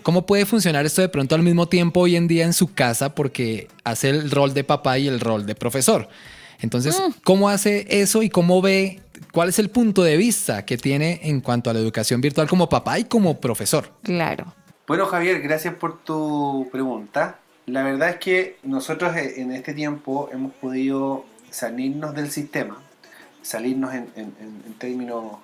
[0.03, 3.15] ¿Cómo puede funcionar esto de pronto al mismo tiempo hoy en día en su casa?
[3.15, 6.09] Porque hace el rol de papá y el rol de profesor.
[6.61, 7.21] Entonces, mm.
[7.25, 9.01] ¿cómo hace eso y cómo ve
[9.33, 12.69] cuál es el punto de vista que tiene en cuanto a la educación virtual como
[12.69, 13.91] papá y como profesor?
[14.03, 14.55] Claro.
[14.87, 17.39] Bueno, Javier, gracias por tu pregunta.
[17.67, 22.79] La verdad es que nosotros eh, en este tiempo hemos podido salirnos del sistema,
[23.43, 24.11] salirnos en,
[24.79, 25.37] términos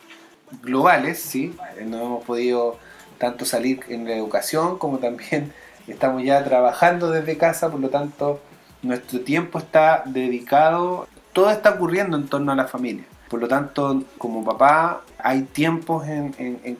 [0.63, 1.55] globales, ¿sí?
[1.85, 2.79] No hemos podido
[3.19, 5.53] tanto salir en la educación como también
[5.87, 8.41] estamos ya trabajando desde casa, por lo tanto
[8.83, 13.05] nuestro tiempo está dedicado, todo está ocurriendo en torno a la familia.
[13.29, 16.33] Por lo tanto, como papá, hay tiempos en,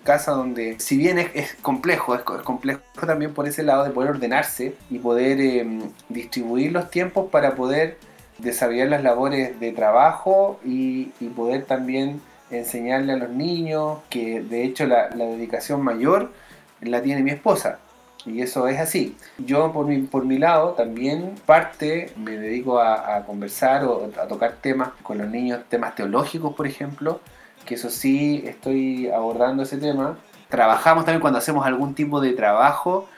[0.03, 4.75] casa donde, si bien es, complejo, es, complejo también por ese lado de poder ordenarse
[4.89, 7.99] y poder em, distribuir los tiempos para poder
[8.39, 12.21] desarrollar las labores de trabajo y, poder también
[12.51, 16.33] enseñarle a los niños, que de hecho la, dedicación mayor
[16.81, 17.79] la tiene mi esposa.
[18.27, 19.17] Y eso es así.
[19.39, 24.57] Yo por mi, por mi lado también parte me dedico a, conversar o a tocar
[24.61, 27.21] temas con los niños, temas teológicos por ejemplo,
[27.65, 30.19] que eso sí estoy abordando ese tema.
[30.49, 33.09] Trabajamos también cuando hacemos algún tipo de trabajo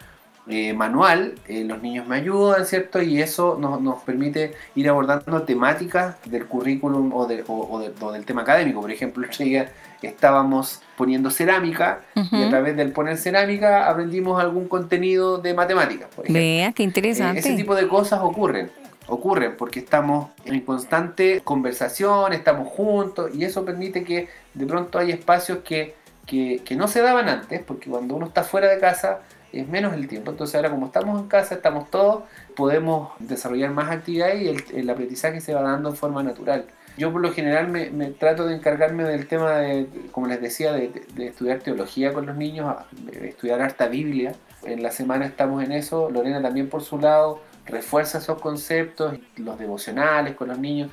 [0.48, 3.00] eh, manual, eh, los niños me ayudan, ¿cierto?
[3.02, 8.80] Y eso nos, permite ir abordando temáticas del currículum o, del tema académico.
[8.80, 9.70] Por ejemplo, el otro día
[10.02, 16.08] estábamos poniendo cerámica y a través del poner cerámica aprendimos algún contenido de matemáticas.
[16.26, 17.40] Vea, qué interesante.
[17.40, 18.70] ese tipo de cosas ocurren
[19.10, 25.10] ocurren porque estamos en constante conversación, estamos juntos y eso permite que de pronto hay
[25.10, 29.20] espacios que, que, que no se daban antes, porque cuando uno está fuera de casa
[29.52, 30.30] es menos el tiempo.
[30.30, 32.24] Entonces ahora como estamos en casa, estamos todos,
[32.56, 36.66] podemos desarrollar más actividades y el, aprendizaje se va dando en forma natural.
[36.96, 40.90] Yo por lo general me, trato de encargarme del tema de, como les decía, de,
[41.18, 44.34] estudiar teología con los niños, de estudiar harta Biblia,
[44.64, 49.58] En la semana estamos en eso, Lorena también por su lado refuerza esos conceptos, los
[49.58, 50.90] devocionales con los niños.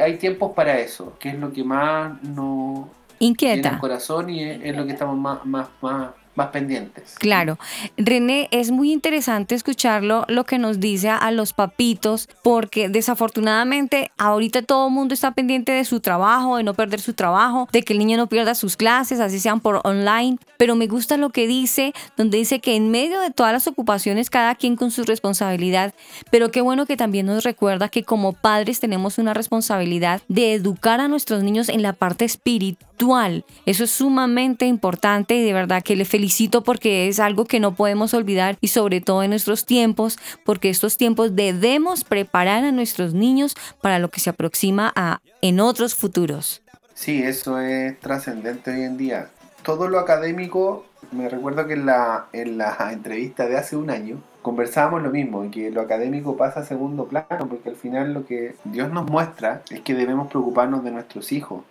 [0.00, 4.76] Hay tiempos para eso, que es lo que más nos inquieta el corazón y es,
[4.76, 7.16] lo que estamos más, más, más más pendientes.
[7.18, 7.58] Claro.
[7.98, 14.62] René, es muy interesante escucharlo, lo que nos dice a los papitos, porque desafortunadamente ahorita
[14.62, 17.92] todo el mundo está pendiente de su trabajo, de no perder su trabajo, de que
[17.92, 20.38] el niño no pierda sus clases, así sean por online.
[20.56, 24.30] Pero me gusta lo que dice, donde dice que en medio de todas las ocupaciones,
[24.30, 25.92] cada quien con su responsabilidad,
[26.30, 31.00] pero qué bueno que también nos recuerda que como padres tenemos una responsabilidad de educar
[31.00, 33.44] a nuestros niños en la parte espiritual.
[33.66, 37.58] Eso es sumamente importante y de verdad que le felicito felicito porque es algo que
[37.58, 42.70] no podemos olvidar y sobre todo en nuestros tiempos, porque estos tiempos debemos preparar a
[42.70, 46.60] nuestros niños para lo que se aproxima a en otros futuros.
[46.92, 49.30] Sí, eso es trascendente hoy en día.
[49.62, 54.18] Todo lo académico, me recuerdo que en la, en la entrevista de hace un año
[54.42, 58.54] conversábamos lo mismo, que lo académico pasa a segundo plano, porque al final lo que
[58.64, 61.62] Dios nos muestra es que debemos preocuparnos de nuestros hijos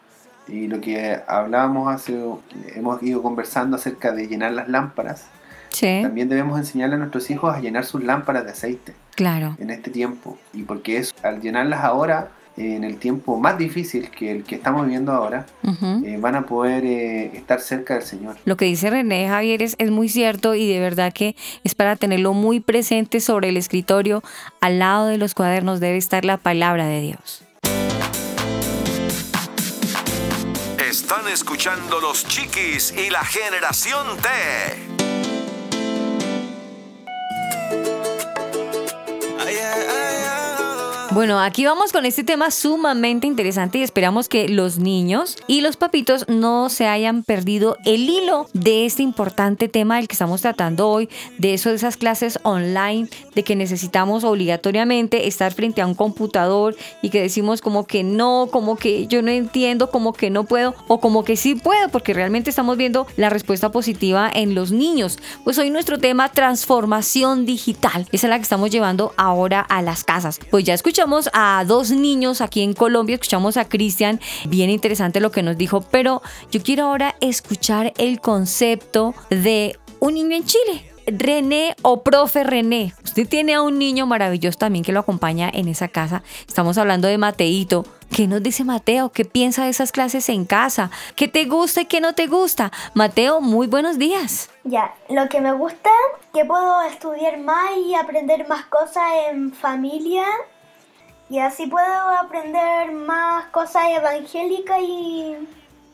[0.48, 2.20] y lo que hablábamos hace,
[2.76, 5.26] hemos ido conversando acerca de llenar las lámparas.
[5.80, 8.94] También debemos enseñarle a nuestros hijos a llenar sus lámparas de aceite.
[9.16, 9.56] Claro.
[9.60, 10.38] En este tiempo.
[10.54, 14.84] Y porque es, al llenarlas ahora, en el tiempo más difícil que el que estamos
[14.86, 18.38] viviendo ahora, eh, van a poder eh, estar cerca del Señor.
[18.46, 21.96] Lo que dice René Javier es, es, muy cierto y de verdad que es para
[21.96, 24.24] tenerlo muy presente sobre el escritorio.
[24.60, 27.47] Al lado de los cuadernos debe estar la palabra de Dios.
[31.10, 34.97] Están escuchando los chiquis y la generación T.
[41.18, 45.76] Bueno, aquí vamos con este tema sumamente interesante y esperamos que los niños y los
[45.76, 50.88] papitos no se hayan perdido el hilo de este importante tema del que estamos tratando
[50.88, 55.96] hoy, de eso de esas clases online, de que necesitamos obligatoriamente estar frente a un
[55.96, 60.44] computador y que decimos como que no, como que yo no entiendo, como que no
[60.44, 64.72] puedo o como que sí puedo, porque realmente estamos viendo la respuesta positiva en los
[64.72, 65.18] niños.
[65.44, 70.04] Pues hoy nuestro tema transformación digital, esa es la que estamos llevando ahora a las
[70.04, 70.40] casas.
[70.52, 75.32] Pues ya escuchamos a dos niños aquí en Colombia, escuchamos a Cristian, bien interesante lo
[75.32, 80.92] que nos dijo, pero yo quiero ahora escuchar el concepto de un niño en Chile.
[81.08, 82.94] René o profe René.
[83.06, 86.24] Usted tiene a un niño maravilloso también que lo acompaña en esa casa.
[86.46, 87.86] Estamos hablando de Mateito.
[88.14, 89.14] ¿Qué nos dice Mateo?
[89.14, 90.92] ¿Qué piensa de esas clases en casa?
[91.16, 92.74] ¿Qué te gusta y qué no te gusta?
[92.94, 94.50] Mateo, muy buenos días.
[94.66, 95.90] Ya, lo que me gusta,
[96.34, 100.26] que puedo estudiar más y aprender más cosas en familia
[101.30, 105.36] y así puedo aprender más cosas evangélicas y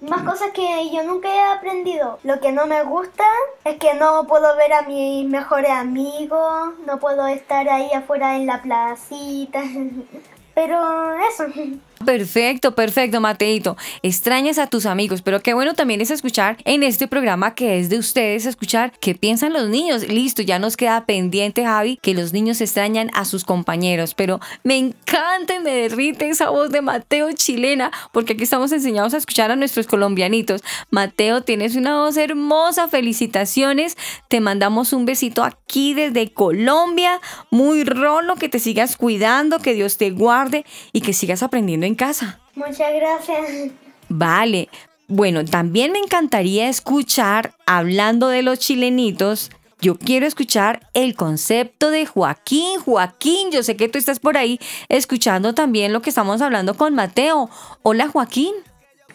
[0.01, 2.19] más cosas que yo nunca he aprendido.
[2.23, 3.23] Lo que no me gusta
[3.63, 8.45] es que no puedo ver a mis mejores amigos, no puedo estar ahí afuera en
[8.45, 9.63] la placita.
[10.55, 11.45] Pero eso.
[12.05, 13.77] Perfecto, perfecto, Mateito.
[14.01, 17.89] Extrañas a tus amigos, pero qué bueno también es escuchar en este programa que es
[17.89, 20.07] de ustedes, escuchar qué piensan los niños.
[20.07, 24.77] Listo, ya nos queda pendiente, Javi, que los niños extrañan a sus compañeros, pero me
[24.77, 29.51] encanta y me derrite esa voz de Mateo chilena, porque aquí estamos enseñados a escuchar
[29.51, 30.63] a nuestros colombianitos.
[30.89, 33.97] Mateo, tienes una voz hermosa, felicitaciones.
[34.27, 39.97] Te mandamos un besito aquí desde Colombia, muy rolo, que te sigas cuidando, que Dios
[39.97, 42.39] te guarde y que sigas aprendiendo en casa.
[42.55, 43.71] Muchas gracias.
[44.09, 44.69] Vale.
[45.07, 52.05] Bueno, también me encantaría escuchar, hablando de los chilenitos, yo quiero escuchar el concepto de
[52.05, 52.79] Joaquín.
[52.79, 56.95] Joaquín, yo sé que tú estás por ahí escuchando también lo que estamos hablando con
[56.95, 57.49] Mateo.
[57.81, 58.53] Hola, Joaquín.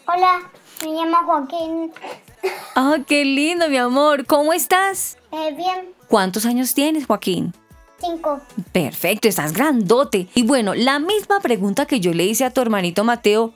[0.06, 0.42] Hola,
[0.84, 1.92] me llamo Joaquín.
[2.76, 4.26] Ah, qué lindo, mi amor.
[4.26, 5.16] ¿Cómo estás?
[5.32, 5.94] Eh, bien.
[6.06, 7.54] ¿Cuántos años tienes, Joaquín?
[8.00, 8.40] Cinco.
[8.72, 10.28] Perfecto, estás grandote.
[10.34, 13.54] Y bueno, la misma pregunta que yo le hice a tu hermanito Mateo,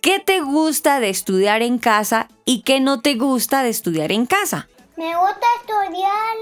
[0.00, 4.26] ¿qué te gusta de estudiar en casa y qué no te gusta de estudiar en
[4.26, 4.68] casa?
[4.96, 6.36] Me gusta estudiar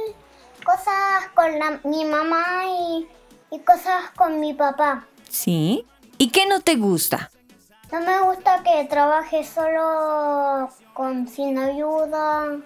[0.65, 3.09] cosas con mi mamá y,
[3.51, 5.07] y cosas con mi papá.
[5.29, 5.87] ¿Sí?
[6.19, 7.31] ¿Y qué no te gusta?
[7.91, 12.59] No me gusta que trabaje solo con sin ayuda,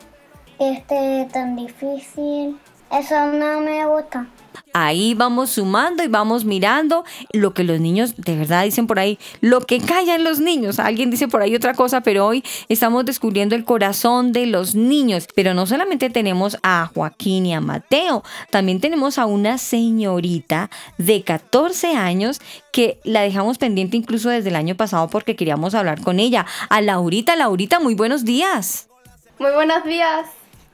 [0.59, 2.59] que esté tan difícil.
[2.91, 4.27] Eso no me gusta.
[4.73, 9.19] Ahí vamos sumando y vamos mirando lo que los niños de verdad dicen por ahí,
[9.41, 10.79] lo que callan los niños.
[10.79, 15.29] Alguien dice por ahí otra cosa, pero hoy estamos descubriendo el corazón de los niños.
[15.35, 21.23] Pero no solamente tenemos a Joaquín y a Mateo, también tenemos a una señorita de
[21.23, 22.41] 14 años
[22.73, 26.47] que la dejamos pendiente incluso desde el año pasado porque queríamos hablar con ella.
[26.69, 28.89] A Laurita, Laurita, muy buenos días.
[29.39, 30.27] Muy buenos días.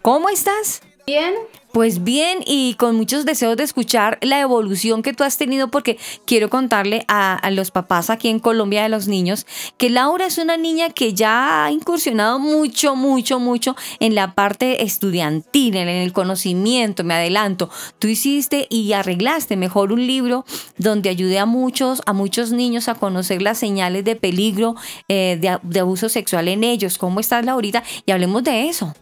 [0.03, 0.83] ¿Cómo estás?
[1.07, 1.35] Bien.
[1.73, 5.99] Pues bien, y con muchos deseos de escuchar la evolución que tú has tenido, porque
[6.25, 9.47] quiero contarle a, los papás aquí en Colombia de los niños
[9.77, 14.83] que Laura es una niña que ya ha incursionado mucho, mucho, mucho en la parte
[14.83, 17.69] estudiantil, en el conocimiento, me adelanto.
[17.99, 20.45] Tú hiciste y arreglaste mejor un libro
[20.79, 24.75] donde ayude a muchos, a muchos niños a conocer las señales de peligro
[25.09, 26.97] eh, de, de abuso sexual en ellos.
[26.97, 27.83] ¿Cómo estás, Laurita?
[28.07, 28.95] Y hablemos de eso.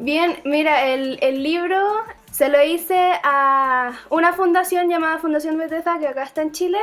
[0.00, 1.76] Bien, mira, el, el, libro
[2.30, 6.78] se lo hice a una fundación llamada Fundación Bethesda, que acá está en Chile.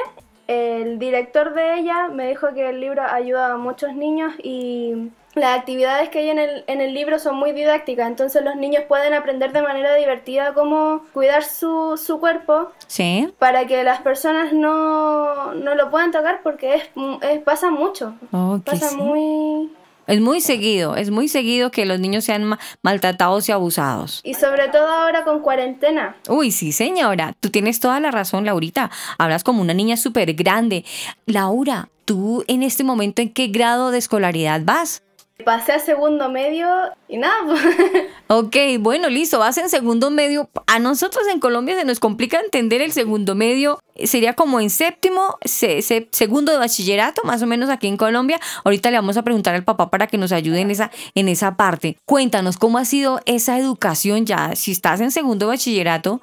[0.48, 5.58] El director de ella me dijo que el libro ayuda a muchos niños y las
[5.60, 9.14] actividades que hay en el, en el libro son muy didácticas, entonces los niños pueden
[9.14, 13.34] aprender de manera divertida cómo cuidar su, su cuerpo ¿Sí?
[13.38, 16.90] para que las personas no, no lo puedan tocar porque es,
[17.22, 18.16] es pasa mucho.
[18.32, 18.98] Oh, pasa sí.
[18.98, 19.72] muy
[20.08, 24.22] es muy seguido, es muy seguido que los niños sean ma maltratados y abusados.
[24.24, 26.18] Y sobre todo ahora con cuarentena.
[26.30, 28.92] Uy, sí, señora, tú tienes toda la razón, Laurita.
[29.18, 30.86] Hablas como una niña súper grande.
[31.26, 35.05] Laura, ¿tú en este momento en qué grado de escolaridad vas?
[35.44, 36.68] Pasé a segundo medio
[37.10, 37.56] y nada.
[38.28, 40.50] ok, bueno, listo, vas en segundo medio.
[40.66, 43.80] A nosotros en Colombia se nos complica entender el segundo medio.
[44.06, 45.82] Sería como en séptimo, se,
[46.12, 48.40] segundo de bachillerato, más o menos aquí en Colombia.
[48.64, 51.58] Ahorita le vamos a preguntar al papá para que nos ayude en esa, en esa
[51.58, 51.98] parte.
[52.06, 54.56] Cuéntanos cómo ha sido esa educación ya.
[54.56, 56.22] Si estás en segundo de bachillerato,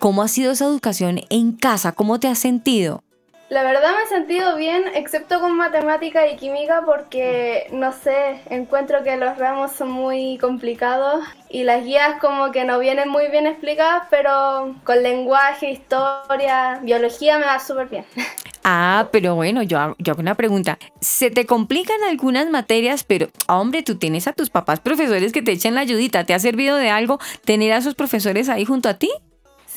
[0.00, 1.92] ¿cómo ha sido esa educación en casa?
[1.92, 3.04] ¿Cómo te has sentido?
[3.50, 9.02] La verdad me he sentido bien, excepto con matemática y química, porque no sé, encuentro
[9.02, 13.46] que los ramos son muy complicados y las guías como que no vienen muy bien
[13.46, 18.04] explicadas, pero con lenguaje, historia, biología me va súper bien.
[18.70, 20.78] Ah, pero bueno, yo, yo hago una pregunta.
[21.00, 25.52] Se te complican algunas materias, pero hombre, tú tienes a tus papás profesores que te
[25.52, 26.24] echan la ayudita.
[26.24, 29.08] ¿Te ha servido de algo tener a esos profesores ahí junto a ti?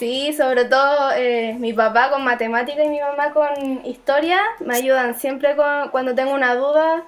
[0.02, 5.14] Sí, sobre todo eh, mi papá con matemática y mi mamá con historia me ayudan
[5.14, 7.04] siempre con, cuando tengo una duda,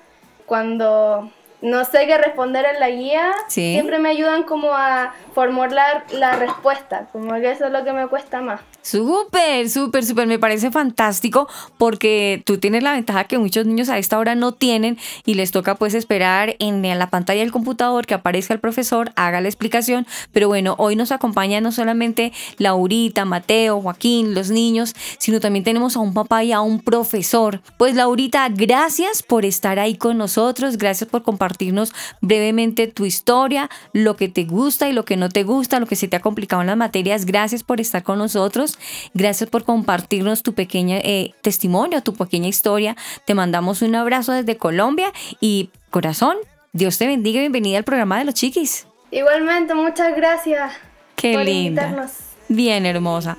[0.46, 1.32] cuando
[1.64, 3.72] no sé qué responder en la guía, ¿Sí?
[3.74, 8.08] siempre me ayudan como a formular la respuesta, como que eso es lo que me
[8.08, 8.60] cuesta más.
[8.82, 11.48] Súper, súper, súper, me parece fantástico
[11.78, 15.52] porque tú tienes la ventaja que muchos niños a esta hora no tienen y les
[15.52, 20.06] toca pues esperar en la pantalla del computador que aparezca el profesor, haga la explicación,
[20.34, 25.96] pero bueno, hoy nos acompaña no solamente Laurita, Mateo, Joaquín, los niños, sino también tenemos
[25.96, 27.62] a un papá y a un profesor.
[27.78, 31.24] Pues Laurita, gracias por estar ahí con nosotros, gracias por
[31.54, 35.86] compartirnos brevemente tu historia, lo que te gusta y lo que no te gusta, lo
[35.86, 38.80] que se te ha complicado en las materias, gracias por estar con nosotros.
[39.14, 42.96] Gracias por compartirnos tu pequeña eh, testimonio, tu pequeña historia.
[43.26, 46.38] Te mandamos un abrazo desde Colombia y corazón,
[46.72, 48.88] Dios te bendiga y bienvenida al programa de los chiquis.
[49.12, 50.74] Igualmente, muchas gracias.
[51.16, 51.84] Qué por linda.
[51.84, 52.12] invitarnos.
[52.50, 53.38] Bien hermosa.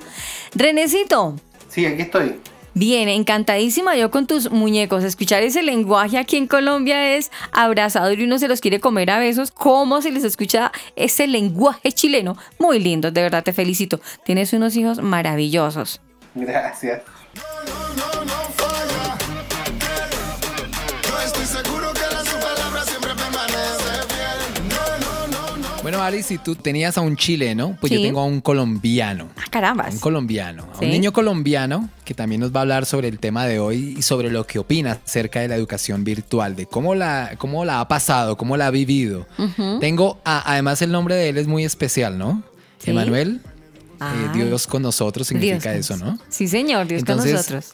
[0.55, 1.35] Renecito.
[1.67, 2.39] Sí, aquí estoy.
[2.77, 5.05] Bien, encantadísima yo con tus muñecos.
[5.05, 9.17] Escuchar ese lenguaje aquí en Colombia es abrazador y uno se los quiere comer a
[9.17, 9.49] besos.
[9.49, 12.37] ¿Cómo se les escucha ese lenguaje chileno?
[12.59, 14.01] Muy lindo, de verdad te felicito.
[14.25, 16.01] Tienes unos hijos maravillosos.
[16.35, 17.01] Gracias.
[25.95, 27.95] Bueno, Ari, si tú tenías a un chileno, pues Sí.
[27.97, 29.29] yo tengo a un colombiano.
[29.37, 29.93] Ah, carambas.
[29.93, 30.85] Un colombiano, a Sí.
[30.85, 34.01] un niño colombiano que también nos va a hablar sobre el tema de hoy y
[34.01, 37.87] sobre lo que opina acerca de la educación virtual, de cómo la, cómo la ha
[37.87, 39.25] pasado, cómo la ha vivido.
[39.37, 39.79] Ujú.
[39.79, 42.43] Tengo, a- además el nombre de él es muy especial, ¿no?
[42.79, 42.91] Sí.
[42.91, 44.31] Emanuel, eh, Ah.
[44.33, 46.19] Dios con nosotros significa Dios con eso, ¿no?
[46.27, 47.71] Sí, señor, Dios con Entonces, nosotros.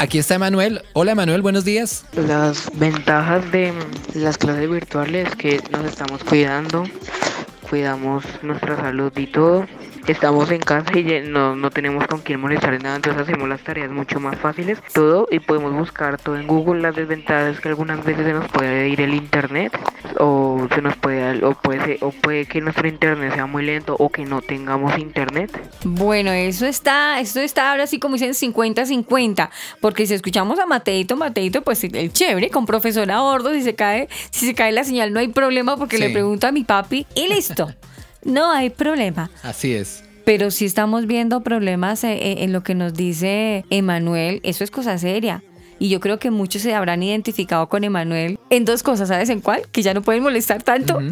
[0.00, 0.80] Aquí está Emanuel.
[0.94, 2.04] Hola Emanuel, buenos días.
[2.14, 3.74] Las ventajas de
[4.14, 6.84] las clases virtuales es que nos estamos cuidando,
[7.68, 9.66] cuidamos nuestra salud y todo.
[10.08, 13.48] Estamos en casa y ya no, no tenemos con quién molestar en nada, entonces hacemos
[13.48, 16.80] las tareas mucho más fáciles, todo y podemos buscar todo en Google.
[16.80, 19.78] Las desventajas es que algunas veces se nos puede ir el internet
[20.18, 23.94] o se nos puede o puede ser- o puede que nuestro internet sea muy lento
[23.98, 25.50] o que no tengamos internet.
[25.84, 29.50] Bueno, eso está, esto está ahora sí como dicen 50-50,
[29.80, 33.74] porque si escuchamos a Mateito, Mateito, pues el chévere, con profesor a bordo, si se
[33.74, 37.06] cae, si se cae la señal no hay problema porque le pregunto a mi papi
[37.14, 37.68] y listo.
[38.24, 39.30] No hay problema.
[39.42, 40.04] Así es.
[40.24, 44.70] Pero si estamos viendo problemas eh, eh, en lo que nos dice Emanuel, eso es
[44.70, 45.42] cosa seria.
[45.78, 49.40] Y yo creo que muchos se habrán identificado con Emanuel en dos cosas, ¿sabes en
[49.40, 49.62] cuál?
[49.70, 50.98] Que ya no pueden molestar tanto.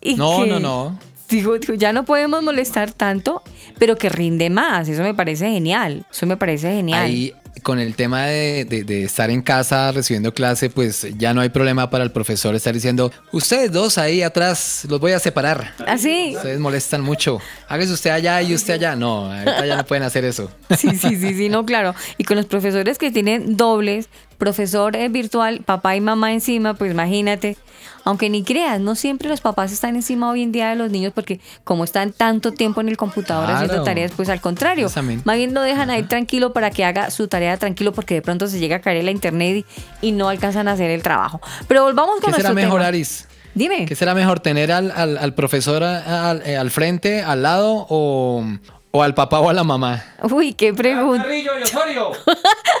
[0.00, 0.98] Y No, que- no, no.
[1.28, 3.42] Digo, digo, ya no podemos molestar tanto,
[3.78, 4.88] pero que rinde más.
[4.88, 6.04] Eso me parece genial.
[6.10, 7.04] Eso me parece genial.
[7.06, 7.32] Ahí,
[7.62, 11.48] con el tema de, de- de estar en casa recibiendo clase, pues ya no hay
[11.48, 15.72] problema para el profesor estar diciendo, ustedes dos ahí atrás los voy a separar.
[15.86, 16.34] ¿Así?
[16.36, 17.38] Ustedes molestan mucho.
[17.68, 18.96] Hágase usted allá y usted allá.
[18.96, 20.50] No, ahorita ya no pueden hacer eso.
[20.76, 21.94] Sí, sí, sí, sí, no, claro.
[22.18, 26.90] Y con los profesores que tienen dobles, profesor eh, virtual, papá y mamá encima, pues
[26.90, 27.56] imagínate.
[28.04, 31.12] Aunque ni creas, no siempre los papás están encima hoy en día de los niños
[31.14, 33.64] porque como están tanto tiempo en el computador Claro.
[33.64, 35.22] haciendo tareas, pues al contrario, Exactamente.
[35.24, 38.46] más bien lo dejan ahí tranquilo para que haga su tarea tranquilo porque de pronto
[38.46, 39.64] se llega a caer la internet
[40.02, 41.40] y, y no alcanzan a hacer el trabajo.
[41.66, 42.88] Pero volvamos con ¿Qué será mejor, tema.
[42.88, 43.26] Aris?
[43.54, 43.86] Dime.
[43.86, 48.44] ¿Qué será mejor, tener al, al- al profesor al, eh, al frente, al lado o,
[48.90, 50.04] o al papá o a la mamá?
[50.22, 51.24] Uy, qué pregunta.
[51.28, 51.46] Ay,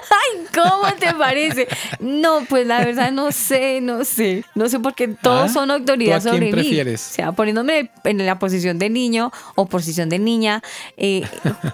[0.54, 1.68] ¿cómo te parece?
[2.00, 4.44] No, pues la verdad no sé, no sé.
[4.54, 6.52] No sé porque todos Ah, son autoridad ¿tú a quién sobre mí.
[6.52, 7.08] prefieres?
[7.10, 10.62] O sea, poniéndome en la posición de niño o posición de niña,
[10.96, 11.22] eh,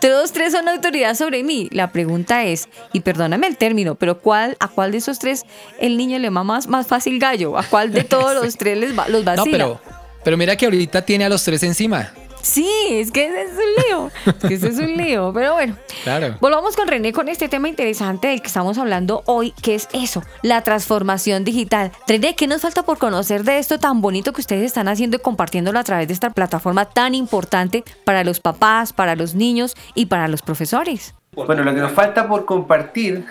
[0.01, 1.69] todos tres son autoridad sobre mí.
[1.73, 5.45] La pregunta es, y perdóname el término, pero ¿cuál, ¿a cuál de esos tres
[5.79, 7.59] el niño le va más, más fácil gallo?
[7.59, 9.51] ¿A cuál de todos los tres les va, los No, vacila?
[9.59, 9.81] pero,
[10.25, 12.13] pero mira que ahorita tiene a los tres encima.
[12.43, 14.11] Sí, es que ese es un lío.
[14.27, 15.33] Es que ese es un lío.
[15.33, 16.37] Pero bueno, Claro.
[16.41, 20.23] Volvamos con René con este tema interesante del que estamos hablando hoy, que es eso,
[20.43, 21.93] la transformación digital.
[22.07, 25.21] René, ¿qué nos falta por conocer de esto tan bonito que ustedes están haciendo y
[25.21, 30.07] compartiéndolo a través de esta plataforma tan importante para los papás, para los niños y
[30.07, 31.15] para los profesores?
[31.33, 33.27] Bueno, lo que nos falta por compartir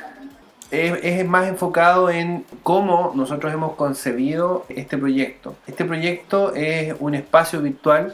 [0.72, 5.55] es, es más enfocado en cómo nosotros hemos concebido este proyecto.
[5.66, 8.14] Este proyecto es un espacio virtual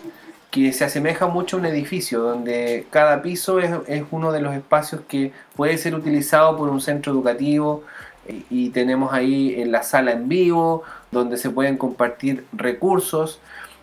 [0.55, 3.71] que se asemeja mucho a un edificio, donde cada piso es,
[4.11, 7.83] uno de los espacios que puede ser utilizado por un centro educativo
[8.49, 13.39] y- tenemos ahí en la sala en vivo, donde se pueden compartir recursos.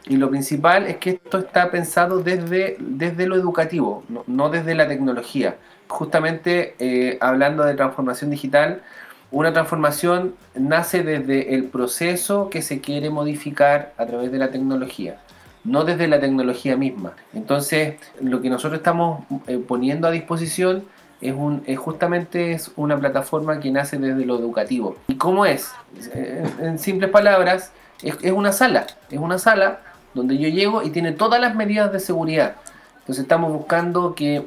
[0.07, 4.75] Y lo principal es que esto está pensado desde, desde lo educativo, no, no desde
[4.75, 5.57] la tecnología.
[5.89, 8.83] Justamente eh, hablando de transformación digital,
[9.31, 15.21] una transformación nace desde el proceso que se quiere modificar a través de la tecnología,
[15.65, 17.13] no desde la tecnología misma.
[17.33, 20.85] Entonces, lo que nosotros estamos eh, poniendo a disposición
[21.23, 24.97] es, justamente es una plataforma que nace desde lo educativo.
[25.09, 25.71] ¿Y cómo es?
[26.13, 29.81] En, simples palabras, es, una sala, es una sala
[30.15, 32.57] donde yo llego y tiene todas las medidas de seguridad.
[33.01, 34.47] Entonces estamos buscando que,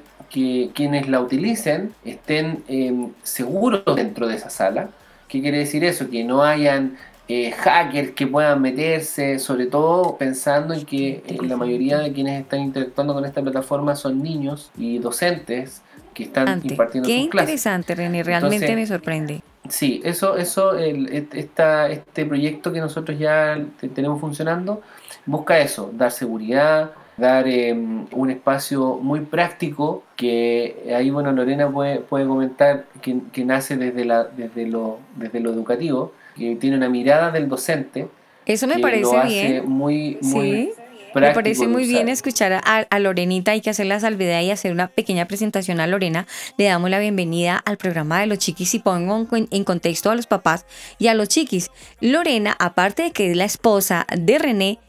[0.73, 4.89] quienes la utilicen estén eh, seguros dentro de esa sala.
[5.29, 6.09] ¿Qué quiere decir eso?
[6.09, 6.97] Que no hayan
[7.27, 12.41] eh, hackers que puedan meterse, sobre todo pensando en que eh, la mayoría de quienes
[12.41, 15.81] están interactuando con esta plataforma son niños y docentes
[16.13, 17.49] que están impartiendo Qué sus clases.
[17.49, 19.41] interesante, René, realmente Entonces, me sorprende.
[19.67, 24.81] Sí, eso, eso, el, esta, este proyecto que nosotros ya te- tenemos funcionando
[25.25, 31.99] busca eso, dar seguridad, dar eh, un espacio muy práctico que ahí bueno Lorena puede,
[31.99, 36.89] puede comentar que, que nace desde la, desde lo, desde lo educativo, que tiene una
[36.89, 38.07] mirada del docente.
[38.45, 39.69] Eso me que parece lo hace bien.
[39.69, 40.73] muy, muy Sí.
[41.21, 43.51] Me parece muy bien escuchar a, a Lorenita.
[43.51, 46.27] Hay que hacer la salvedad y hacer una pequeña presentación a Lorena.
[46.57, 50.27] Le damos la bienvenida al programa de los chiquis y pongo en contexto a los
[50.27, 50.65] papás
[50.99, 51.71] y a los chiquis.
[52.01, 54.79] Lorena, aparte de que es la esposa de René,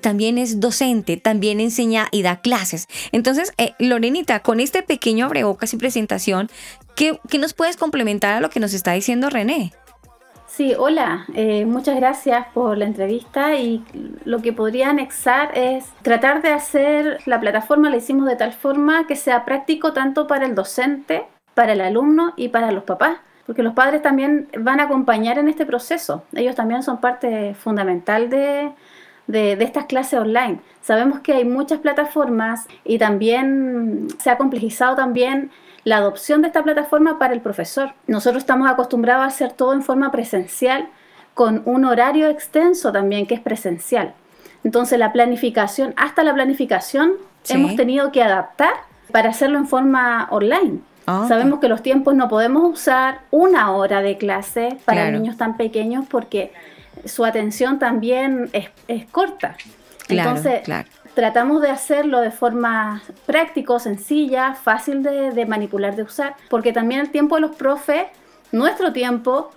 [0.00, 2.86] también es docente, también enseña y da clases.
[3.10, 6.48] Entonces, eh, Lorenita, con este pequeño abrebocas y presentación,
[6.94, 9.72] ¿qué, qué nos puedes complementar a lo que nos está diciendo René?
[10.54, 13.82] Sí, hola, eh, muchas gracias por la entrevista y
[14.26, 19.06] lo que podría anexar es tratar de hacer la plataforma, la hicimos de tal forma
[19.06, 21.24] que sea práctico tanto para el docente,
[21.54, 25.48] para el alumno y para los papás, porque los padres también van a acompañar en
[25.48, 28.72] este proceso, ellos también son parte fundamental de,
[29.28, 30.60] de, de estas clases online.
[30.82, 35.50] Sabemos que hay muchas plataformas y también se ha complejizado también
[35.84, 37.92] la adopción de esta plataforma para el profesor.
[38.06, 40.88] Nosotros estamos acostumbrados a hacer todo en forma presencial,
[41.34, 44.14] con un horario extenso también que es presencial.
[44.64, 47.12] Entonces la planificación, hasta la planificación,
[47.42, 47.54] Sí.
[47.54, 48.74] hemos tenido que adaptar
[49.10, 50.78] para hacerlo en forma online.
[51.08, 55.18] Ah, Sabemos que los tiempos no podemos usar una hora de clase para Claro.
[55.18, 56.52] niños tan pequeños porque
[57.04, 59.56] su atención también es, es corta.
[60.06, 60.88] Claro, Entonces, claro.
[61.14, 67.00] Tratamos de hacerlo de forma práctico, sencilla, fácil de, de manipular, de usar, porque también
[67.00, 68.04] el tiempo de los profes,
[68.50, 69.50] nuestro tiempo,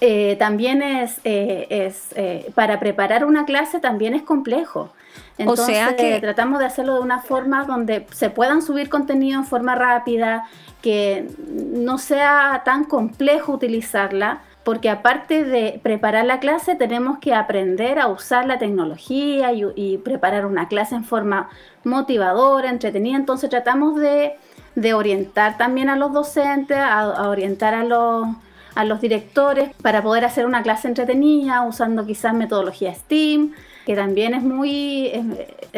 [0.00, 4.92] eh, también es, eh, es eh, para preparar una clase también es complejo.
[5.36, 9.44] Entonces, sea que- tratamos de hacerlo de una forma donde se puedan subir contenido en
[9.46, 10.46] forma rápida,
[10.80, 11.26] que
[11.74, 18.08] no sea tan complejo utilizarla, porque aparte de preparar la clase, tenemos que aprender a
[18.08, 21.48] usar la tecnología y, y preparar una clase en forma
[21.82, 23.16] motivadora, entretenida.
[23.16, 24.36] Entonces tratamos de,
[24.74, 28.28] de orientar también a los docentes, a, orientar a los,
[28.74, 33.52] a los directores para poder hacer una clase entretenida usando quizás metodología STEAM,
[33.86, 35.10] que también es muy,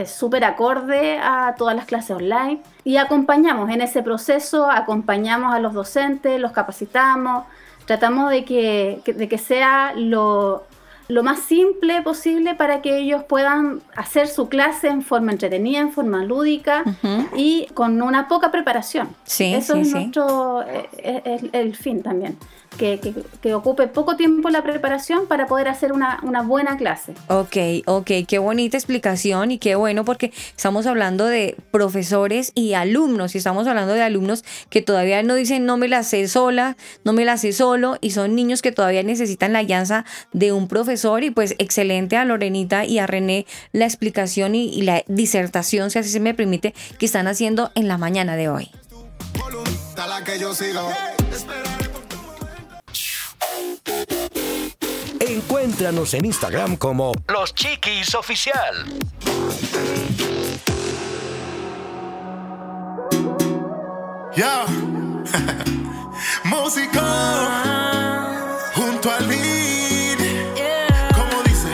[0.07, 2.61] súper acorde a todas las clases online.
[2.85, 7.45] Y acompañamos en ese proceso, acompañamos a los docentes, los capacitamos,
[7.87, 10.65] tratamos de que, de que sea lo,
[11.09, 15.93] lo más simple posible para que ellos puedan hacer su clase en forma entretenida, en
[15.93, 16.85] forma lúdica
[17.37, 19.09] y con una poca preparación.
[19.25, 19.95] Sí, Eso es sí.
[19.95, 22.37] nuestro eh, el fin también
[22.79, 23.01] que,
[23.41, 27.15] que, ocupe poco tiempo la preparación para poder hacer una, una, buena clase.
[27.29, 27.57] Ok,
[27.87, 33.39] ok, qué bonita explicación y qué bueno porque estamos hablando de profesores y alumnos y
[33.39, 37.25] estamos hablando de alumnos que todavía no dicen no me la sé sola, no me
[37.25, 41.31] la sé solo y son niños que todavía necesitan la guianza de un profesor y
[41.31, 46.11] pues excelente a Lorenita y a René la explicación y, y la disertación, si así
[46.11, 48.71] se me permite, que están haciendo en la mañana de hoy.
[55.21, 58.87] Encuéntranos en Instagram como Los Chiquis Oficial.
[64.37, 64.65] Ya.
[66.45, 67.03] Música
[68.75, 69.25] junto al
[71.15, 71.69] ¿Cómo dice?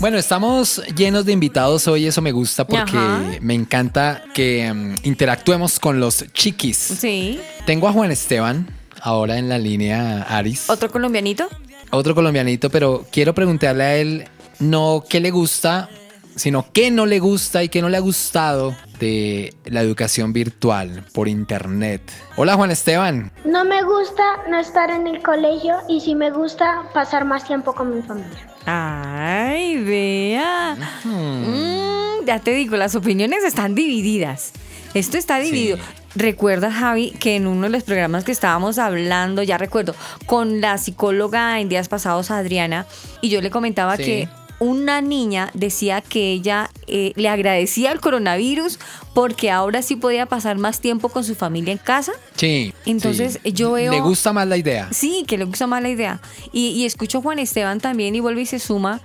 [0.00, 5.78] Bueno, estamos llenos de invitados hoy, eso me gusta porque me encanta que um, interactuemos
[5.78, 6.76] con los chiquis.
[6.76, 7.40] Sí.
[7.66, 10.68] Tengo a Juan Esteban ahora en la línea Aris.
[10.68, 11.46] ¿Otro colombianito?
[11.90, 14.24] Otro colombianito, pero quiero preguntarle a él
[14.58, 15.90] no qué le gusta,
[16.34, 21.04] sino qué no le gusta y qué no le ha gustado de la educación virtual
[21.12, 22.00] por internet.
[22.36, 23.30] Hola Juan Esteban.
[23.44, 27.74] No me gusta no estar en el colegio y sí me gusta pasar más tiempo
[27.74, 28.48] con mi familia.
[28.64, 30.76] Ay, vea.
[31.04, 34.52] Mm, ya te digo, las opiniones están divididas.
[34.94, 35.76] Esto está dividido.
[36.14, 39.94] Recuerda, Javi, que en uno de los programas que estábamos hablando, ya recuerdo,
[40.26, 42.86] con la psicóloga en días pasados, Adriana,
[43.20, 44.28] y yo le comentaba que
[44.60, 48.78] una niña decía que ella eh, le agradecía al coronavirus
[49.12, 52.12] porque ahora sí podía pasar más tiempo con su familia en casa.
[52.36, 52.72] Sí.
[52.86, 53.92] Entonces yo veo...
[53.92, 54.88] Le gusta más la idea.
[54.92, 56.20] Sí, que le gusta más la idea.
[56.52, 59.00] Y, y escucho a Juan Esteban también y vuelve y se suma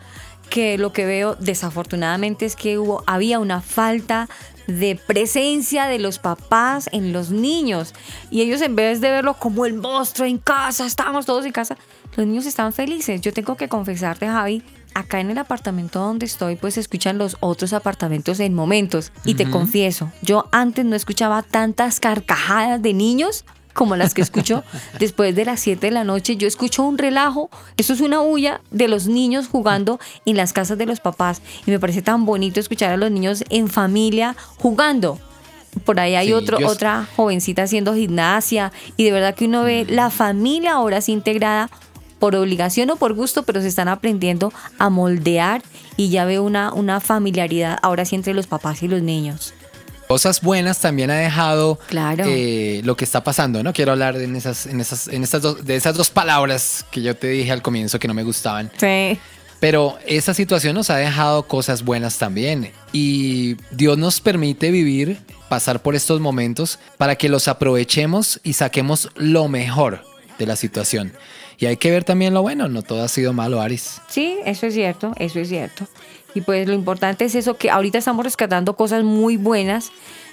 [0.50, 4.28] que lo que veo desafortunadamente es que hubo, había una falta
[4.70, 7.94] de presencia de los papás en los niños.
[8.30, 11.78] Y ellos en vez de verlo como el monstruo en casa, estamos todos en casa,
[12.16, 13.22] los niños estaban felices.
[13.22, 14.64] Yo tengo que confesarte, Javi,
[14.94, 19.12] acá en el apartamento donde estoy, pues se escuchan los otros apartamentos en momentos.
[19.26, 24.64] Y te confieso, yo antes no escuchaba tantas carcajadas de niños como las que escucho
[25.00, 26.36] después de las 7 de la noche.
[26.36, 30.78] Yo escucho un relajo, eso es una huya de los niños jugando en las casas
[30.78, 31.42] de los papás.
[31.66, 35.20] Y me parece tan bonito escuchar a los niños en familia jugando.
[35.86, 40.10] Por ahí hay otro, otra jovencita haciendo gimnasia y de verdad que uno ve la
[40.10, 41.70] familia ahora sí integrada
[42.18, 45.62] por obligación o por gusto, pero se están aprendiendo a moldear
[45.96, 49.54] y ya una, una familiaridad ahora sí entre los papás y los niños
[50.10, 52.24] cosas buenas también ha dejado claro.
[52.28, 53.74] eh, lo que está pasando, ¿no?
[53.74, 57.16] Quiero hablar en esas, en esas, en estas dos, de esas dos palabras que yo
[57.16, 58.72] te dije al comienzo que no me gustaban.
[58.80, 59.20] Sí.
[59.60, 62.72] Pero esa situación nos ha dejado cosas buenas también.
[62.92, 69.12] Y Dios nos permite vivir, pasar por estos momentos para que los aprovechemos y saquemos
[69.16, 70.04] lo mejor
[70.40, 71.14] de la situación.
[71.60, 74.02] Y hay que ver también lo bueno, no todo ha sido malo, Aris.
[74.08, 75.88] Sí, eso es cierto, eso es cierto.
[76.36, 79.92] Y pues lo importante es eso, que ahorita estamos rescatando cosas muy buenas,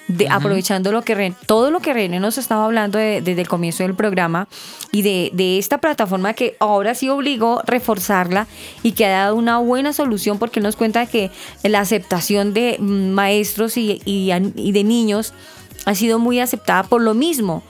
[0.09, 3.95] de, aprovechando lo que todo lo que René nos estaba hablando desde el comienzo del
[3.95, 4.47] programa
[4.93, 8.47] y de, de, esta plataforma que ahora sí obligó reforzarla
[8.83, 11.31] y que ha dado una buena solución porque nos cuenta que
[11.65, 15.35] la aceptación de maestros y, y, y de niños
[15.87, 17.65] ha sido muy aceptada por lo mismo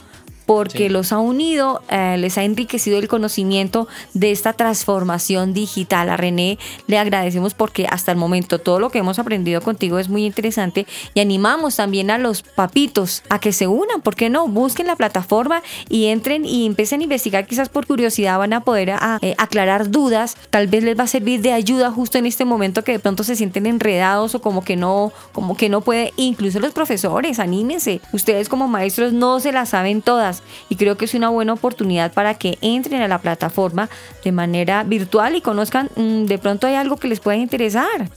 [0.47, 6.09] porque los ha unido, eh, les ha enriquecido el conocimiento de esta transformación digital.
[6.09, 10.09] A René le agradecemos porque hasta el momento todo lo que hemos aprendido contigo es
[10.09, 14.47] muy interesante y animamos también a los papitos a que se unan, ¿por qué no?
[14.47, 18.90] Busquen la plataforma y entren y empiecen a investigar, quizás por curiosidad van a poder
[19.22, 22.84] eh, aclarar dudas, tal vez les va a servir de ayuda justo en este momento
[22.84, 26.61] que de pronto se sienten enredados o como que no, como que no puede, incluso
[26.61, 30.36] los profesores, anímense, ustedes como maestros no se las saben todas
[30.68, 33.89] y creo que es una buena oportunidad para que entren a la plataforma
[34.24, 38.11] de manera virtual y conozcan mm, de pronto hay algo que les pueda interesar.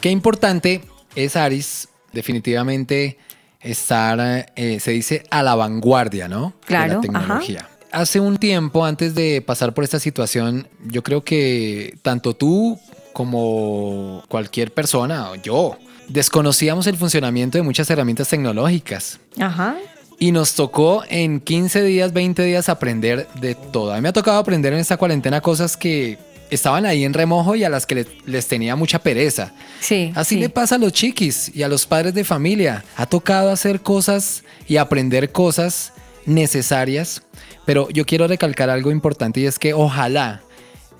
[0.00, 0.82] Qué importante
[1.14, 3.18] es, Aris, definitivamente
[3.60, 6.54] estar, eh, se dice, a la vanguardia, ¿no?
[6.64, 6.88] Claro.
[6.88, 7.68] De la tecnología.
[7.92, 12.78] Hace un tiempo, antes de pasar por esta situación, yo creo que tanto tú
[13.12, 15.76] como cualquier persona, o yo,
[16.08, 19.20] desconocíamos el funcionamiento de muchas herramientas tecnológicas.
[19.38, 19.76] Ajá.
[20.22, 23.92] Y nos tocó en 15 días, 20 días aprender de todo.
[23.92, 26.16] A mí me ha tocado aprender en esta cuarentena cosas que
[26.48, 29.52] estaban ahí en remojo y a las que le- les tenía mucha pereza.
[29.80, 30.12] Sí.
[30.14, 30.40] Así sí.
[30.40, 32.84] le pasa a los chiquis y a los padres de familia.
[32.96, 35.92] Ha tocado hacer cosas y aprender cosas
[36.24, 37.22] necesarias,
[37.66, 40.42] pero yo quiero recalcar algo importante y es que ojalá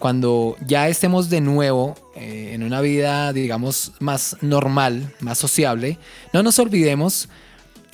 [0.01, 5.99] cuando ya estemos de nuevo eh, en una vida, digamos, más normal, más sociable,
[6.33, 7.29] no nos olvidemos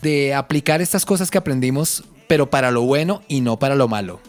[0.03, 4.20] de aplicar estas cosas que aprendimos, pero para lo bueno y no para lo malo.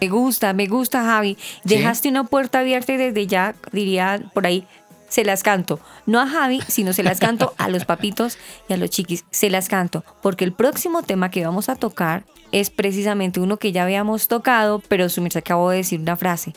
[0.00, 1.36] Me gusta, me gusta, Javi.
[1.64, 4.66] Dejaste una puerta abierta y desde ya diría por ahí,
[5.08, 5.80] se las canto.
[6.06, 8.38] No a Javi, sino se las canto a los papitos
[8.68, 9.24] y a los chiquis.
[9.30, 13.72] Se las canto, porque el próximo tema que vamos a tocar es precisamente uno que
[13.72, 16.52] ya habíamos tocado, pero su merced acabó de decir una frase.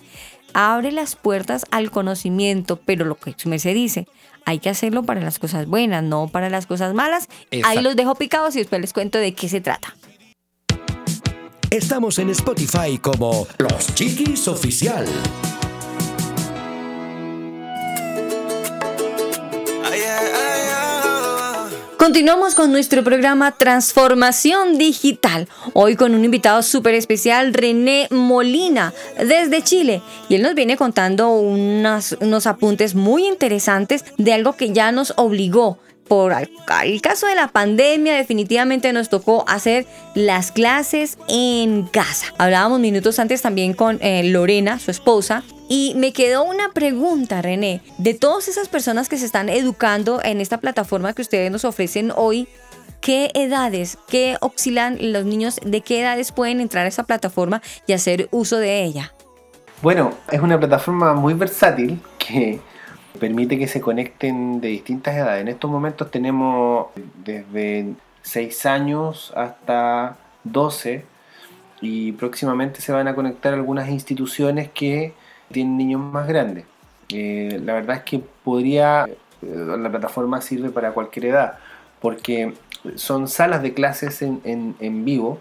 [0.54, 4.08] Abre las puertas al conocimiento, pero lo que su merced dice,
[4.46, 7.28] hay que hacerlo para las cosas buenas, no para las cosas malas.
[7.64, 9.96] Ahí los dejo picados y después les cuento de qué se trata.
[11.70, 15.06] Estamos en Spotify como Los Chiquis Oficial.
[22.02, 25.48] Continuamos con nuestro programa Transformación Digital.
[25.74, 30.02] Hoy con un invitado súper especial, René Molina, desde Chile.
[30.28, 35.78] Y él nos viene contando unos apuntes muy interesantes de algo que ya nos obligó.
[36.08, 42.34] Por el caso de la pandemia, definitivamente nos tocó hacer las clases en casa.
[42.38, 47.82] Hablábamos minutos antes también con eh, Lorena, su esposa, y me quedó una pregunta, René.
[47.98, 52.12] De todas esas personas que se están educando en esta plataforma que ustedes nos ofrecen
[52.14, 52.50] hoy,
[53.00, 57.94] ¿qué edades, qué oscilan los niños, de qué edades pueden entrar a esa plataforma y
[57.94, 59.14] hacer uso de ella?
[59.82, 62.60] Bueno, es una plataforma muy versátil que
[63.20, 65.42] permite que se conecten de distintas edades.
[65.42, 66.88] En estos momentos tenemos
[67.24, 71.06] desde 6 años hasta 12
[71.82, 75.14] y próximamente se van a conectar algunas instituciones que
[75.52, 76.66] tienen niños más grandes.
[77.10, 79.18] Eh, la verdad es que podría, eh,
[79.78, 81.58] la plataforma sirve para cualquier edad
[82.00, 82.54] porque
[82.96, 85.40] son salas de clases en, en- en vivo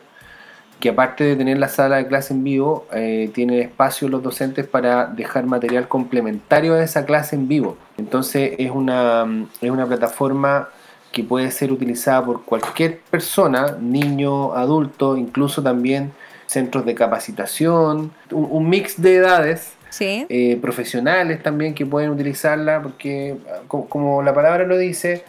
[0.80, 4.66] que aparte de tener la sala de clase en vivo, eh, tienen espacio los docentes
[4.66, 7.76] para dejar material complementario a esa clase en vivo.
[7.98, 9.26] Entonces es una,
[9.60, 10.68] es una plataforma
[11.12, 16.12] que puede ser utilizada por cualquier persona, niño, adulto, incluso también
[16.46, 19.74] centros de capacitación, un, un mix de edades.
[19.90, 20.24] Sí.
[20.28, 25.24] eh, profesionales también que pueden utilizarla porque co- como la palabra lo dice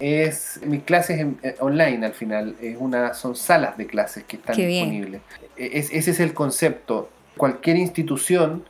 [0.00, 4.36] es mis clases en- eh, online al final es una son salas de clases que
[4.36, 5.20] están disponibles.
[5.56, 7.08] E- es- ese es el concepto.
[7.36, 8.64] Cualquier institución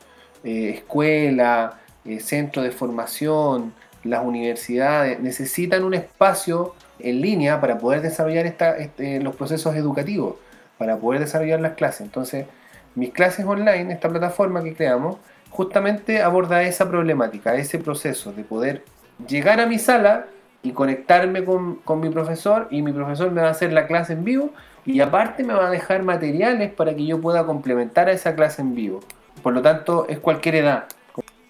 [0.44, 3.72] eh, escuela eh, centro de formación
[4.04, 10.36] las universidades necesitan un espacio en línea para poder desarrollar esta, este, los procesos educativos
[10.78, 12.02] para poder desarrollar las clases.
[12.02, 12.46] Entonces
[12.94, 15.16] mis clases online, esta plataforma que creamos,
[15.50, 18.84] justamente aborda esa problemática, ese proceso de poder
[19.26, 20.26] llegar a mi sala
[20.66, 24.14] y conectarme con, con mi profesor y mi profesor me va a hacer la clase
[24.14, 24.50] en vivo
[24.84, 28.62] y aparte me va a dejar materiales para que yo pueda complementar a esa clase
[28.62, 29.00] en vivo.
[29.42, 30.88] Por lo tanto, es cualquier edad.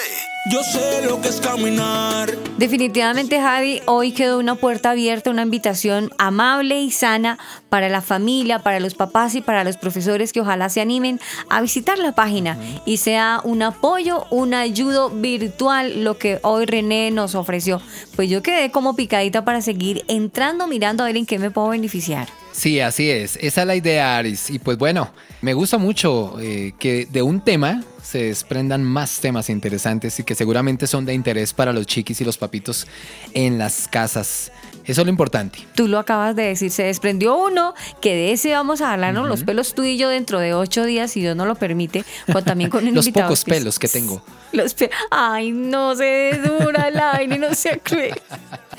[0.48, 2.30] Yo sé lo que es caminar.
[2.60, 7.40] Definitivamente, Javi, hoy quedó una puerta abierta, una invitación amable y sana
[7.70, 11.20] para la familia, para los papás y para los profesores que ojalá se animen
[11.50, 17.10] a visitar la página y sea un apoyo, un ayudo virtual lo que hoy René
[17.10, 17.82] nos ofreció.
[18.16, 21.70] Pues yo quedé como picadita para seguir entrando, mirando a ver en qué me puedo
[21.70, 22.30] beneficiar.
[22.52, 23.38] Sí, así es.
[23.42, 24.50] Esa es la idea, Aris.
[24.50, 25.12] Y pues bueno,
[25.46, 30.34] me gusta mucho eh, que de un tema se desprendan más temas interesantes y que
[30.34, 32.88] seguramente son de interés para los chiquis y los papitos
[33.32, 34.52] en las casas.
[34.86, 35.60] Eso es lo importante.
[35.76, 39.44] Tú lo acabas de decir, se desprendió uno, que de ese vamos a hablarnos los
[39.44, 42.70] pelos tú y yo dentro de ocho días, si Dios no lo permite, o también
[42.70, 43.62] con un Los invitado pocos especial.
[43.62, 44.22] pelos que tengo.
[44.52, 48.14] Los pe- Ay, no se dura el aire, no sea cruel.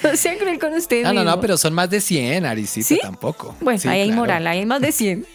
[0.02, 1.40] No sea cruel con usted no, no, mismo.
[1.40, 2.98] pero son más de 100, Arisita, ¿Sí?
[3.02, 3.57] tampoco.
[3.61, 5.26] Bueno, Sí, ahí hay moral, ahí hay más de 100.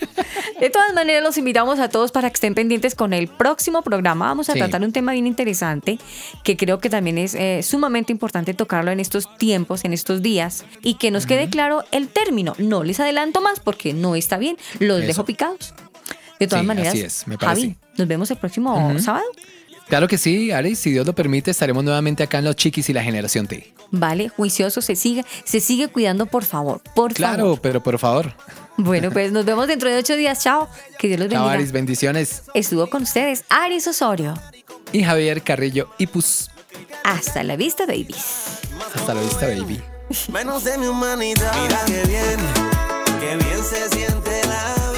[0.60, 4.28] De todas maneras, los invitamos a todos para que estén pendientes con el próximo programa.
[4.28, 4.60] Vamos a Sí.
[4.60, 5.98] tratar un tema bien interesante
[6.44, 10.61] que creo que también es eh, sumamente importante tocarlo en estos tiempos, en estos días,
[10.82, 12.54] y que nos quede claro el término.
[12.58, 15.08] No les adelanto más porque no está bien, los Eso.
[15.08, 15.74] dejo picados.
[16.40, 17.62] De todas Sí, maneras, así es, me parece.
[17.62, 19.26] Javi, nos vemos el próximo sábado.
[19.88, 22.94] Claro que sí, Aris, si Dios lo permite, estaremos nuevamente acá en Los Chiquis y
[22.94, 23.74] la Generación T.
[23.92, 27.62] Vale, juicioso, se sigue, se sigue cuidando, por favor, por Claro, favor.
[27.62, 28.34] pero por favor.
[28.78, 30.42] Bueno, pues nos vemos dentro de ocho días.
[30.42, 30.70] Chao.
[30.98, 31.54] Que Dios los Chao, bendiga.
[31.60, 32.44] Aris, bendiciones.
[32.54, 34.34] Estuvo con ustedes Aris Osorio.
[34.94, 36.50] Y Javier Carrillo y Pus.
[37.04, 38.62] Hasta la vista, babies.
[38.96, 39.82] Hasta la vista, baby.
[40.30, 41.54] Menos de mi humanidad.
[41.62, 42.38] Mira qué bien,
[43.22, 44.91] qué bien se siente la